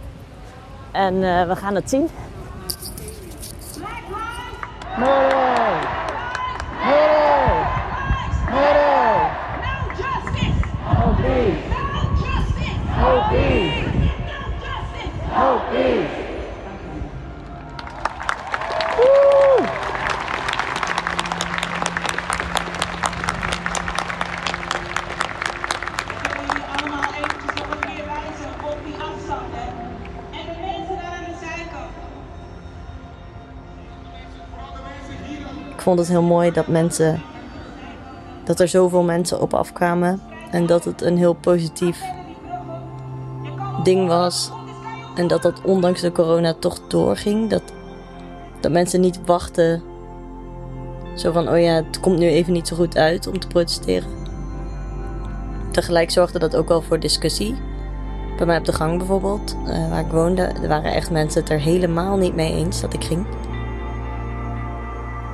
[0.92, 2.10] En eh, we gaan het zien.
[4.98, 5.53] Murder!
[35.96, 37.22] Vond het heel mooi dat mensen.
[38.44, 40.22] dat er zoveel mensen op afkwamen.
[40.52, 42.02] En dat het een heel positief
[43.84, 44.52] ding was.
[45.16, 47.50] En dat dat ondanks de corona toch doorging.
[47.50, 47.62] Dat,
[48.60, 49.84] dat mensen niet wachten.
[51.16, 54.10] Zo van: oh ja, het komt nu even niet zo goed uit om te protesteren.
[55.72, 57.56] Tegelijk zorgde dat ook wel voor discussie.
[58.38, 61.60] Bij mij op de gang bijvoorbeeld, eh, waar ik woonde, waren echt mensen het er
[61.60, 63.26] helemaal niet mee eens dat ik ging.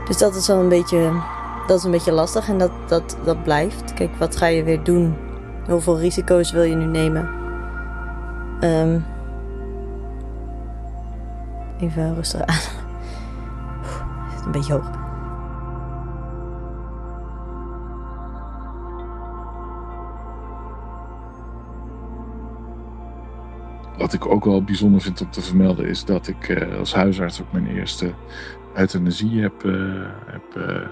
[0.09, 1.21] Dus dat is wel een beetje,
[1.67, 3.93] dat is een beetje lastig en dat, dat, dat blijft.
[3.93, 5.15] Kijk, wat ga je weer doen?
[5.67, 7.29] Hoeveel risico's wil je nu nemen?
[8.59, 8.99] Ehm,
[11.79, 12.55] even rustig aan.
[14.29, 14.98] Het is een beetje hoog.
[24.11, 27.41] Wat ik ook wel bijzonder vind om te vermelden is dat ik eh, als huisarts
[27.41, 28.13] ook mijn eerste
[28.75, 30.87] euthanasie heb, eh, heb eh,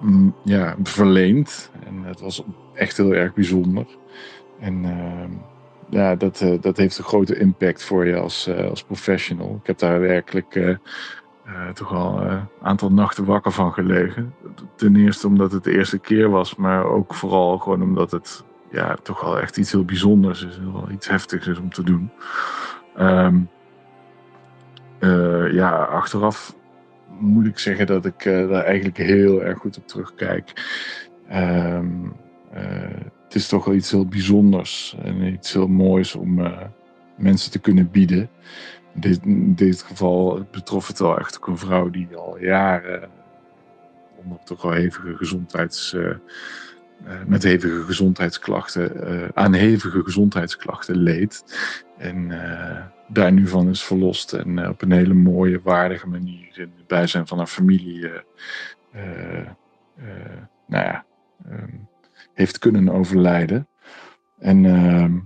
[0.00, 1.70] mm, ja, verleend.
[1.86, 2.42] En dat was
[2.74, 3.86] echt heel erg bijzonder.
[4.60, 5.30] En ehm,
[5.90, 9.58] ja, dat, dat heeft een grote impact voor je als, als professional.
[9.60, 10.78] Ik heb daar werkelijk
[11.74, 14.34] toch al een aantal nachten wakker van gelegen.
[14.76, 18.96] Ten eerste omdat het de eerste keer was, maar ook vooral gewoon omdat het ja,
[19.02, 20.56] toch wel echt iets heel bijzonders is.
[20.56, 22.10] Heel, iets heftigs is om te doen.
[22.96, 23.40] Ehm,
[24.98, 26.56] eh, ja, achteraf
[27.18, 30.52] moet ik zeggen dat ik eh, daar eigenlijk heel erg goed op terugkijk.
[31.28, 32.04] Ehm,
[32.52, 36.52] eh, het is toch wel iets heel bijzonders en iets heel moois om
[37.16, 38.30] mensen te kunnen bieden.
[38.94, 39.20] In dit,
[39.58, 43.08] dit geval betrof het wel echt ook een vrouw die al jaren
[44.16, 45.96] onder toch wel hevige gezondheids,
[47.26, 51.44] met hevige gezondheidsklachten, eh, aan hevige gezondheidsklachten leed.
[51.96, 56.58] En eh, daar nu van is verlost en eh, op een hele mooie, waardige manier
[56.58, 58.20] in het bijzijn van haar familie, eh,
[58.92, 59.46] eh,
[59.96, 61.04] eh, nou ja,
[61.48, 61.76] ehm,
[62.34, 63.68] heeft kunnen overlijden.
[64.38, 65.18] En ehm,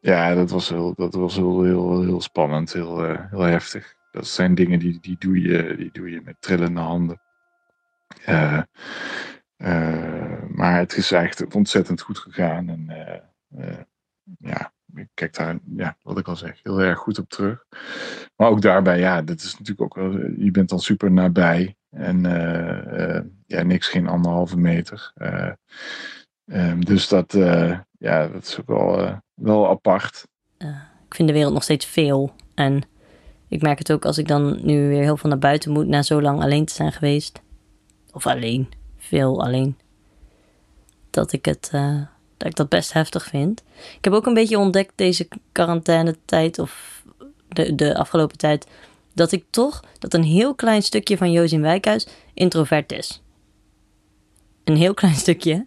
[0.00, 3.94] ja, dat was heel, dat was heel, heel, heel spannend, heel, eh, heel heftig.
[4.10, 7.20] Dat zijn dingen die, die, doe je, die doe je met trillende handen.
[8.24, 8.62] Eh, eh,
[10.48, 12.68] maar het is eigenlijk ontzettend goed gegaan.
[12.68, 13.20] En eh,
[13.56, 13.78] eh,
[14.38, 17.64] ja, ik kijk daar, ja, wat ik al zeg, heel erg goed op terug.
[18.36, 21.76] Maar ook daarbij, ja, dat is natuurlijk ook wel, je bent dan super nabij.
[21.90, 25.12] En eh, eh, ja, niks geen anderhalve meter.
[25.14, 25.50] Eh,
[26.46, 30.26] ehm, dus dat, eh, ja, dat is ook wel, eh, wel apart.
[31.06, 32.32] Ik vind de wereld nog steeds veel.
[32.54, 32.82] En
[33.48, 36.02] ik merk het ook als ik dan nu weer heel veel naar buiten moet na
[36.02, 37.42] zo lang alleen te zijn geweest.
[38.12, 38.68] Of alleen,
[39.08, 39.76] veel alleen.
[41.10, 42.00] Dat ik het, eh,
[42.36, 43.62] dat ik dat best heftig vind.
[43.96, 47.02] Ik heb ook een beetje ontdekt deze quarantainetijd of
[47.48, 48.66] de, de afgelopen tijd.
[49.14, 53.22] Dat ik toch, dat een heel klein stukje van Jozien Wijkhuis introvert is.
[54.64, 55.66] Een heel klein stukje.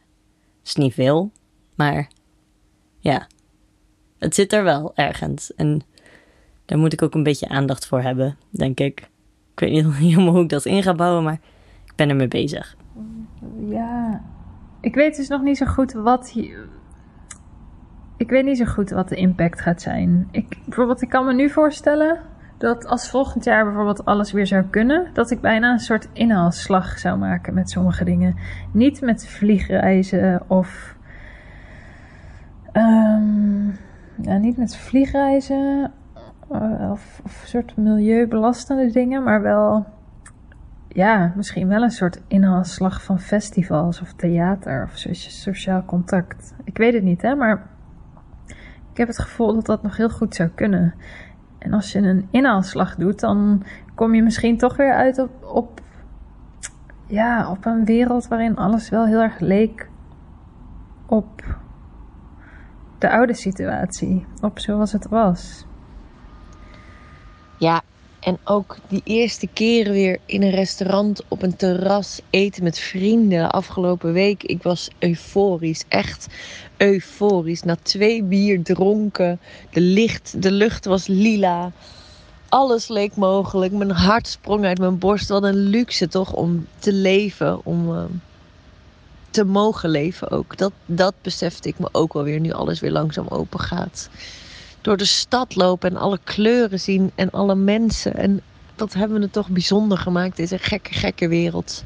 [0.64, 1.32] Is niet veel,
[1.76, 2.08] maar
[3.00, 3.28] ja.
[4.18, 5.54] Het zit er wel ergens.
[5.56, 5.82] En
[6.66, 9.00] daar moet ik ook een beetje aandacht voor hebben, denk ik.
[9.54, 11.40] Ik weet niet helemaal hoe ik dat in ga bouwen, maar
[11.86, 12.76] ik ben ermee bezig.
[13.60, 14.22] Ja,
[14.80, 16.36] ik weet dus nog niet zo goed wat.
[18.18, 20.28] Ik weet niet zo goed wat de impact gaat zijn.
[20.32, 22.20] Ik, bijvoorbeeld, ik kan me nu voorstellen
[22.58, 27.00] dat als volgend jaar bijvoorbeeld alles weer zou kunnen, dat ik bijna een soort inhaalslag
[27.00, 28.36] zou maken met sommige dingen.
[28.72, 30.96] Niet met vliegreizen of.
[34.22, 35.92] ja, niet met vliegreizen
[36.52, 39.86] eh, of, of soort milieubelastende dingen, maar wel
[40.88, 46.54] ja, misschien wel een soort inhaalslag van festivals of theater of so- sociaal contact.
[46.64, 47.68] Ik weet het niet, hè, maar
[48.92, 50.94] ik heb het gevoel dat dat nog heel goed zou kunnen.
[51.58, 53.64] En als je een inhaalslag doet, dan
[53.96, 55.82] kom je misschien toch weer uit op, op,
[57.06, 59.90] ja, op een wereld waarin alles wel heel erg leek
[61.06, 61.58] op
[62.98, 65.66] de oude situatie, op zoals het was.
[67.58, 67.82] Ja,
[68.28, 73.52] en ook die eerste keer weer in een restaurant op een terras eten met vrienden
[73.52, 74.44] afgelopen week.
[74.44, 76.28] Ik was euforisch, echt
[76.78, 77.64] euforisch.
[77.64, 79.40] Na twee bier dronken,
[79.72, 81.72] de, licht, de lucht was lila.
[82.50, 83.72] Alles leek mogelijk.
[83.74, 85.30] Mijn hart sprong uit mijn borst.
[85.30, 88.04] Wat een luxe toch om te leven, om eh,
[89.30, 90.58] te mogen leven ook.
[90.58, 94.10] Dat, dat besefte ik me ook wel weer nu alles weer langzaam open gaat
[94.88, 98.16] door de stad lopen en alle kleuren zien en alle mensen.
[98.16, 98.42] En
[98.76, 101.84] dat hebben we het toch bijzonder gemaakt, deze gekke, gekke wereld.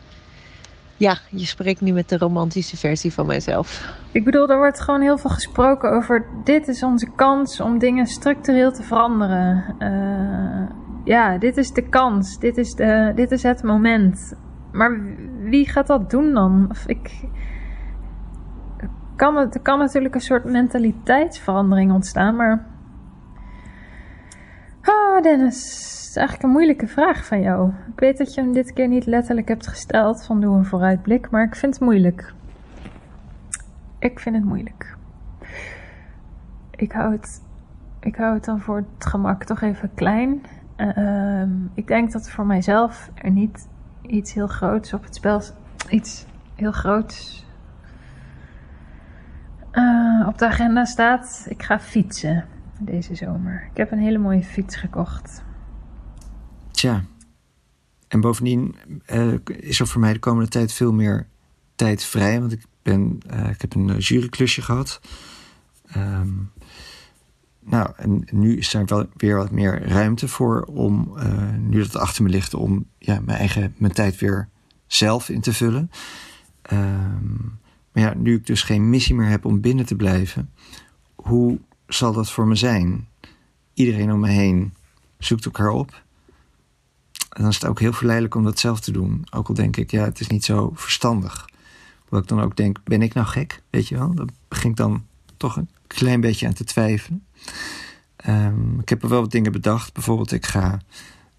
[0.98, 3.96] Ja, je spreekt nu met de romantische versie van mijzelf.
[4.12, 8.06] Ik bedoel, er wordt gewoon heel veel gesproken over dit is onze kans om dingen
[8.06, 9.76] structureel te veranderen.
[9.78, 14.34] Eh, ja, dit is de kans, dit is, de, dit is het moment.
[14.72, 15.02] Maar
[15.44, 16.68] wie gaat dat doen dan?
[16.70, 17.24] Of ik,
[19.16, 22.71] kan er kan natuurlijk een soort mentaliteitsverandering ontstaan, maar.
[24.82, 27.70] Ah, Dennis, het is eigenlijk een moeilijke vraag van jou.
[27.94, 31.30] Ik weet dat je hem dit keer niet letterlijk hebt gesteld van doe een vooruitblik,
[31.30, 32.34] maar ik vind het moeilijk.
[34.00, 34.98] Ik vind het moeilijk.
[36.72, 37.42] Ik hou het,
[38.00, 40.42] ik hou het dan voor het gemak toch even klein.
[40.76, 43.68] Ehm, ik denk dat voor mijzelf er niet
[44.02, 45.42] iets heel groots op het spel.
[45.90, 46.26] Iets
[46.56, 47.46] heel groots
[49.72, 51.46] eh, op de agenda staat.
[51.50, 52.46] Ik ga fietsen
[52.86, 53.68] deze zomer.
[53.72, 55.44] Ik heb een hele mooie fiets gekocht.
[56.72, 57.04] Tja.
[58.08, 58.76] En bovendien
[59.06, 61.28] eh, is er voor mij de komende tijd veel meer
[61.76, 62.40] tijd vrij.
[62.40, 65.02] Want ik, ben, eh, ik heb een eh, juryklusje gehad.
[65.86, 66.30] Ehm,
[67.60, 71.18] nou, en nu is daar wel weer wat meer ruimte voor om,
[71.60, 74.50] nu dat het achter me ligt, om ja, mijn eigen mijn tijd weer
[74.88, 75.92] zelf in te vullen.
[76.62, 77.36] Ehm,
[77.92, 80.50] maar ja, nu ik dus geen missie meer heb om binnen te blijven,
[81.16, 81.60] hoe
[81.94, 83.08] zal dat voor me zijn?
[83.74, 84.74] Iedereen om me heen
[85.18, 86.04] zoekt elkaar op.
[87.30, 89.26] En dan is het ook heel verleidelijk om dat zelf te doen.
[89.30, 91.50] Ook al denk ik, ja, het is niet zo verstandig.
[92.10, 93.62] Wat ik dan ook denk, ben ik nou gek?
[93.70, 94.16] Weet je wel?
[94.16, 95.06] Daar begin ik dan
[95.38, 97.26] toch een klein beetje aan te twijfelen.
[98.16, 99.94] Ehm, ik heb er wel wat dingen bedacht.
[99.94, 100.82] Bijvoorbeeld, ik ga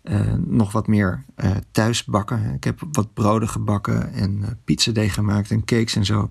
[0.02, 2.54] eh, nog wat meer uh, thuis bakken.
[2.54, 6.30] Ik heb wat broden gebakken en uh, pizzadeeg gemaakt en cakes en zo.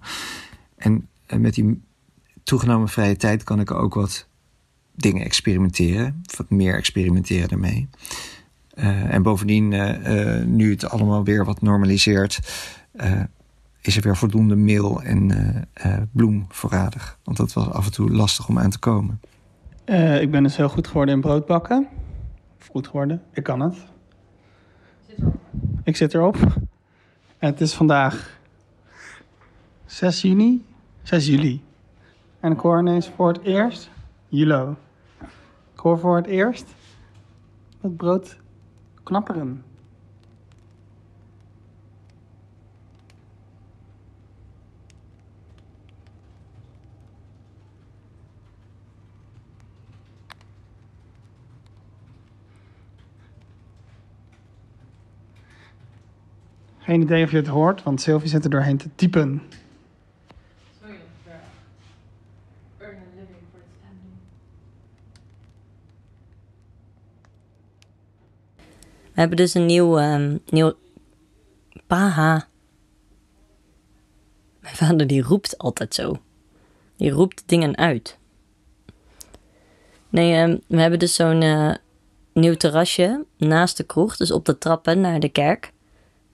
[0.76, 1.08] En
[1.38, 1.82] met die
[2.52, 4.28] toegenomen vrije tijd kan ik ook wat
[4.96, 6.22] dingen experimenteren.
[6.38, 7.90] Wat meer experimenteren daarmee.
[9.10, 9.70] en bovendien,
[10.56, 12.40] nu het allemaal weer wat normaliseert,
[13.82, 15.32] is er weer voldoende meel en
[16.12, 17.18] bloem voorradig.
[17.24, 19.20] Want dat was af en toe lastig om aan te komen.
[20.20, 21.88] Ik ben dus heel goed geworden in brood bakken.
[22.70, 23.76] Goed geworden, ik kan het.
[25.84, 26.62] Ik zit erop.
[27.38, 28.40] Het is vandaag
[29.86, 30.66] 6 juni,
[31.04, 31.62] 6 juli.
[32.42, 33.90] En ik hoor ineens voor het eerst,
[34.28, 34.76] Julo.
[35.74, 36.76] Ik hoor voor het eerst
[37.82, 38.38] het brood
[39.04, 39.64] knapperen.
[56.78, 59.42] Geen idee of je het hoort, want Sylvie zit er doorheen te typen.
[69.14, 70.74] We hebben dus een nieuw, um, nieuw...
[71.88, 72.48] Paha.
[74.60, 76.20] Mijn vader die roept altijd zo.
[76.98, 78.18] Die roept dingen uit.
[80.10, 81.74] Nee, um, we hebben dus zo'n uh,
[82.34, 84.18] nieuw terrasje naast de kroeg.
[84.18, 85.72] Dus op de trappen naar de kerk.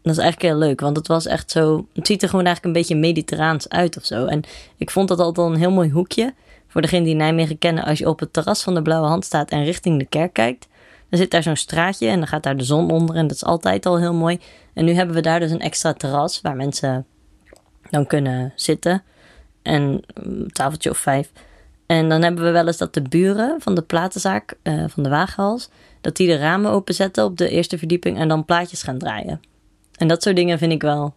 [0.01, 1.87] Dat is eigenlijk heel leuk, want het was echt zo.
[1.93, 4.25] Het ziet er gewoon eigenlijk een beetje mediterraans uit of zo.
[4.25, 4.41] En
[4.77, 6.33] ik vond dat altijd al een heel mooi hoekje.
[6.67, 9.49] Voor degene die Nijmegen kennen, als je op het terras van de Blauwe Hand staat
[9.49, 10.67] en richting de kerk kijkt,
[11.09, 13.43] dan zit daar zo'n straatje en dan gaat daar de zon onder en dat is
[13.43, 14.39] altijd al heel mooi.
[14.73, 17.05] En nu hebben we daar dus een extra terras waar mensen
[17.89, 19.03] dan kunnen zitten.
[19.61, 21.31] En een tafeltje of vijf.
[21.85, 25.09] En dan hebben we wel eens dat de buren van de platenzaak, uh, van de
[25.09, 25.69] wagenhals,
[26.01, 29.41] dat die de ramen openzetten op de eerste verdieping en dan plaatjes gaan draaien.
[29.97, 31.13] En dat soort dingen vind ik wel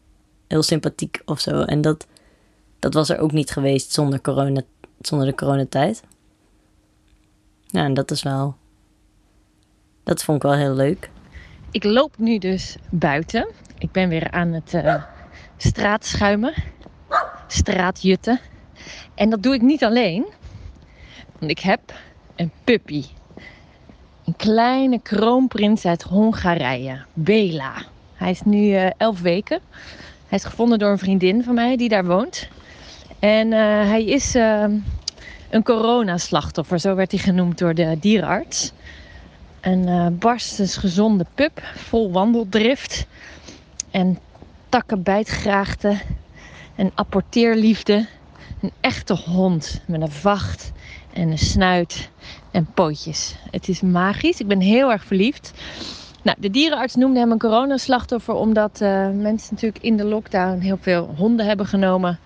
[0.48, 1.62] heel sympathiek of zo.
[1.62, 2.06] En dat,
[2.78, 4.60] dat was er ook niet geweest zonder, corona,
[5.00, 6.02] zonder de coronatijd.
[7.66, 8.56] Ja, en dat is wel.
[10.04, 11.10] Dat vond ik wel heel leuk.
[11.70, 13.48] Ik loop nu dus buiten.
[13.78, 15.02] Ik ben weer aan het uh,
[15.56, 16.54] straatschuimen,
[17.46, 18.40] straatjutten.
[19.14, 20.26] En dat doe ik niet alleen,
[21.38, 21.80] want ik heb
[22.36, 23.04] een puppy.
[24.24, 27.74] Een kleine kroonprins uit Hongarije, Bela.
[28.14, 29.60] Hij is nu uh, elf weken.
[30.28, 32.48] Hij is gevonden door een vriendin van mij die daar woont.
[33.18, 33.58] En uh,
[33.88, 34.64] hij is uh,
[35.50, 38.72] een coronaslachtoffer, zo werd hij genoemd door de dierenarts.
[39.60, 43.06] Een uh, barstens gezonde pup, vol wandeldrift
[43.90, 44.18] en
[44.68, 46.00] takkenbijtgraagte
[46.74, 48.06] en apporteerliefde.
[48.60, 50.72] Een echte hond met een vacht
[51.12, 52.10] en een snuit
[52.50, 53.34] en pootjes.
[53.50, 54.40] Het is magisch.
[54.40, 55.52] Ik ben heel erg verliefd.
[56.22, 60.78] Nou, de dierenarts noemde hem een coronaslachtoffer omdat uh, mensen natuurlijk in de lockdown heel
[60.80, 62.18] veel honden hebben genomen.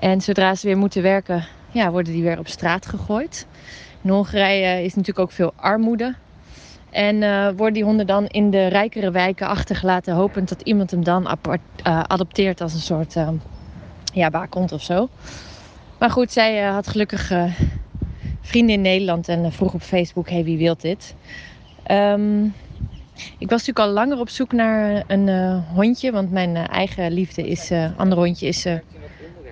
[0.00, 3.46] En zodra ze weer moeten werken, ja, worden die weer op straat gegooid.
[4.02, 6.14] In Hongarije is natuurlijk ook veel armoede.
[6.90, 11.04] En uh, worden die honden dan in de rijkere wijken achtergelaten, hopend dat iemand hem
[11.04, 13.28] dan uh, adopteert als een soort uh,
[14.12, 15.08] ja, waakhond of zo.
[15.98, 17.32] Maar goed, zij had gelukkig
[18.40, 21.14] vrienden in Nederland en vroeg op Facebook: hey, wie wil dit?
[21.90, 22.54] Um,
[23.38, 25.28] ik was natuurlijk al langer op zoek naar een
[25.74, 28.66] hondje, want mijn eigen liefde is, andere hondje is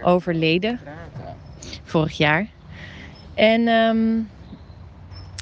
[0.02, 0.80] overleden
[1.84, 2.46] vorig jaar.
[3.34, 4.28] En um,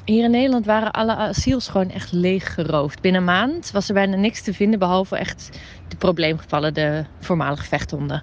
[0.06, 3.00] hier in Nederland waren alle asiels gewoon echt leeg geroofd.
[3.00, 7.64] Binnen een maand was er bijna niks te vinden, behalve echt de probleemgevallen, de voormalige
[7.64, 8.22] vechthonden.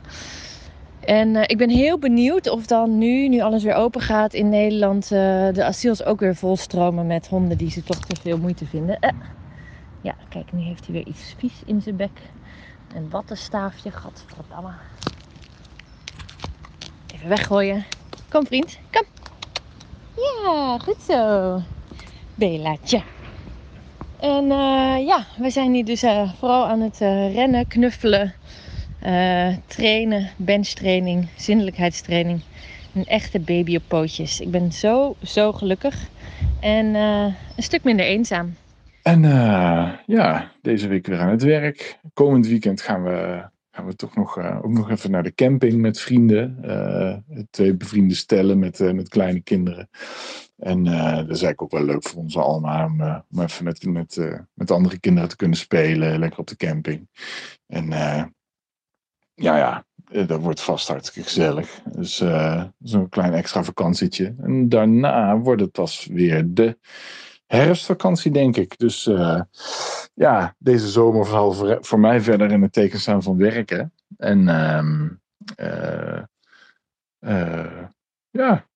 [1.00, 5.08] En ik ben heel benieuwd of dan nu, nu alles weer open gaat in Nederland,
[5.08, 9.00] de asiels ook weer volstromen met honden die ze toch te veel moeite vinden.
[10.02, 12.22] Ja, kijk, nu heeft hij weer iets vies in zijn bek.
[12.96, 14.72] Een wattenstaafje, gadverdamme.
[17.14, 17.86] Even weggooien.
[18.30, 19.23] Kom vriend, kom.
[20.16, 21.60] Ja, goed zo.
[22.36, 23.02] Belaatje.
[24.20, 28.34] En uh, ja, we zijn hier dus uh, vooral aan het uh, rennen, knuffelen,
[29.68, 32.42] trainen, benchtraining, zinnelijkheidstraining.
[32.94, 34.40] Een echte baby op pootjes.
[34.40, 36.10] Ik ben zo, zo gelukkig.
[36.60, 37.26] En eh,
[37.56, 38.56] een stuk minder eenzaam.
[39.02, 42.00] En eh, ja, deze week weer aan het werk.
[42.14, 43.44] Komend weekend gaan we,
[43.76, 46.58] gaan we toch nog, eh, ook nog even naar de camping met vrienden.
[46.64, 47.18] Eh,
[47.50, 49.90] twee bevriende stellen met, eh, met kleine kinderen.
[50.58, 53.02] En dat is eigenlijk ook wel leuk voor ons allemaal om,
[53.32, 56.20] om even met, met, met andere kinderen te kunnen spelen.
[56.20, 57.10] Lekker op de camping.
[57.68, 57.88] En
[59.34, 59.86] ja, ja,
[60.26, 61.82] dat wordt vast hartstikke gezellig.
[61.84, 62.24] Dus
[62.80, 64.36] zo'n klein extra vakantietje.
[64.42, 66.78] En daarna wordt het pas weer de
[67.58, 68.78] herfstvakantie, denk ik.
[68.78, 69.42] Dus eh,
[70.14, 73.94] ja, deze zomer zal voor, mij verder in het teken staan van werken.
[74.18, 74.48] En
[75.56, 76.24] eh,
[77.20, 77.84] eh,
[78.30, 78.68] ja,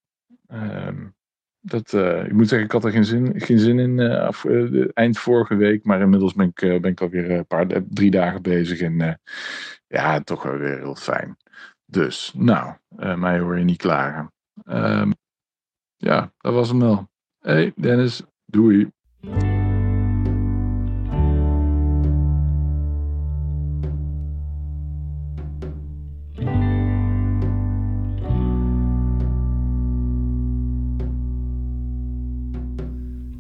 [0.48, 1.08] ehm,
[1.60, 1.94] dat,
[2.26, 4.00] ik moet zeggen, ik had er geen zin, geen zin in
[4.94, 5.84] eind vorige week.
[5.84, 8.80] Maar inmiddels ben ik, ben ik alweer een paar, drie dagen bezig.
[8.80, 9.22] En
[9.88, 11.38] ja, toch wel weer heel fijn.
[11.86, 12.74] Dus, nou,
[13.16, 14.34] mij hoor je niet klagen.
[14.64, 15.12] Ehm,
[15.96, 17.10] ja, dat was hem wel.
[17.40, 18.88] Hey Dennis, doei.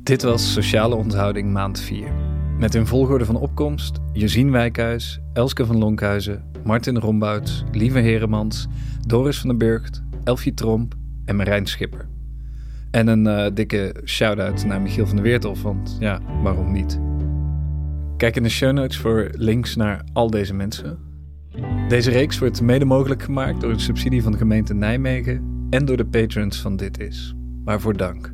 [0.04, 2.12] Dit was Sociale Onthouding maand 4.
[2.60, 8.68] Met in volgorde van opkomst Josien Wijkhuis, Elske van Lonkhuizen, Martin Rombouts, Lieve Heremans,
[9.08, 12.17] Doris van den Burgt, Elfie Tromp en Marijn Schipper.
[12.98, 17.00] En een eh, dikke shout-out naar Michiel van der Weerthof, want ja, waarom niet?
[18.18, 20.98] Kijk in de show notes voor links naar al deze mensen.
[21.88, 25.98] Deze reeks wordt mede mogelijk gemaakt door een subsidie van de gemeente Nijmegen en door
[25.98, 27.36] de patrons van Dit Is.
[27.64, 28.34] Waarvoor dank.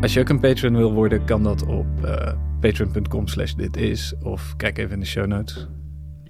[0.00, 4.14] Als je ook een patron wil worden, kan dat op eh, patreon.com slash dit is.
[4.22, 5.68] Of kijk even in de show notes.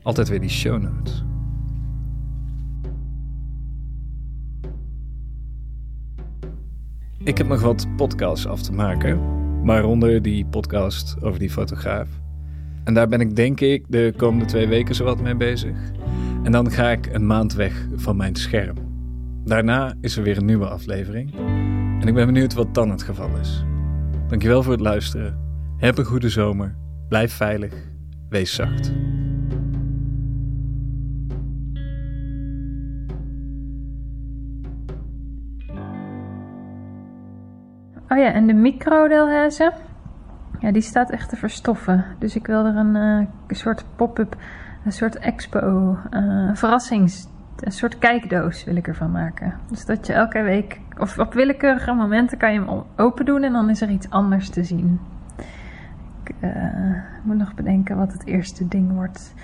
[0.03, 1.25] Altijd weer die show notes.
[7.25, 9.21] Ik heb nog wat podcasts af te maken.
[9.65, 12.09] Waaronder die podcast over die fotograaf.
[12.85, 15.77] En daar ben ik denk ik de komende twee weken zowat mee bezig.
[16.43, 18.77] En dan ga ik een maand weg van mijn scherm.
[19.45, 21.35] Daarna is er weer een nieuwe aflevering.
[22.01, 23.65] En ik ben benieuwd wat dan het geval is.
[24.29, 25.39] Dankjewel voor het luisteren.
[25.77, 26.77] Heb een goede zomer.
[27.09, 27.75] Blijf veilig.
[28.29, 28.93] Wees zacht.
[38.13, 39.73] Oh ja, en de microdelhaize,
[40.59, 42.05] ja, die staat echt te verstoffen.
[42.19, 44.37] Dus ik wil er een, eh, soort pop-up,
[44.85, 49.55] een soort expo, een verrassings, een soort kijkdoos wil ik ervan maken.
[49.71, 53.53] Dus dat je elke week, of op willekeurige momenten kan je hem open doen en
[53.53, 55.01] dan is er iets anders te zien.
[56.25, 56.51] Ik eh,
[57.23, 59.35] moet nog bedenken wat het eerste ding wordt.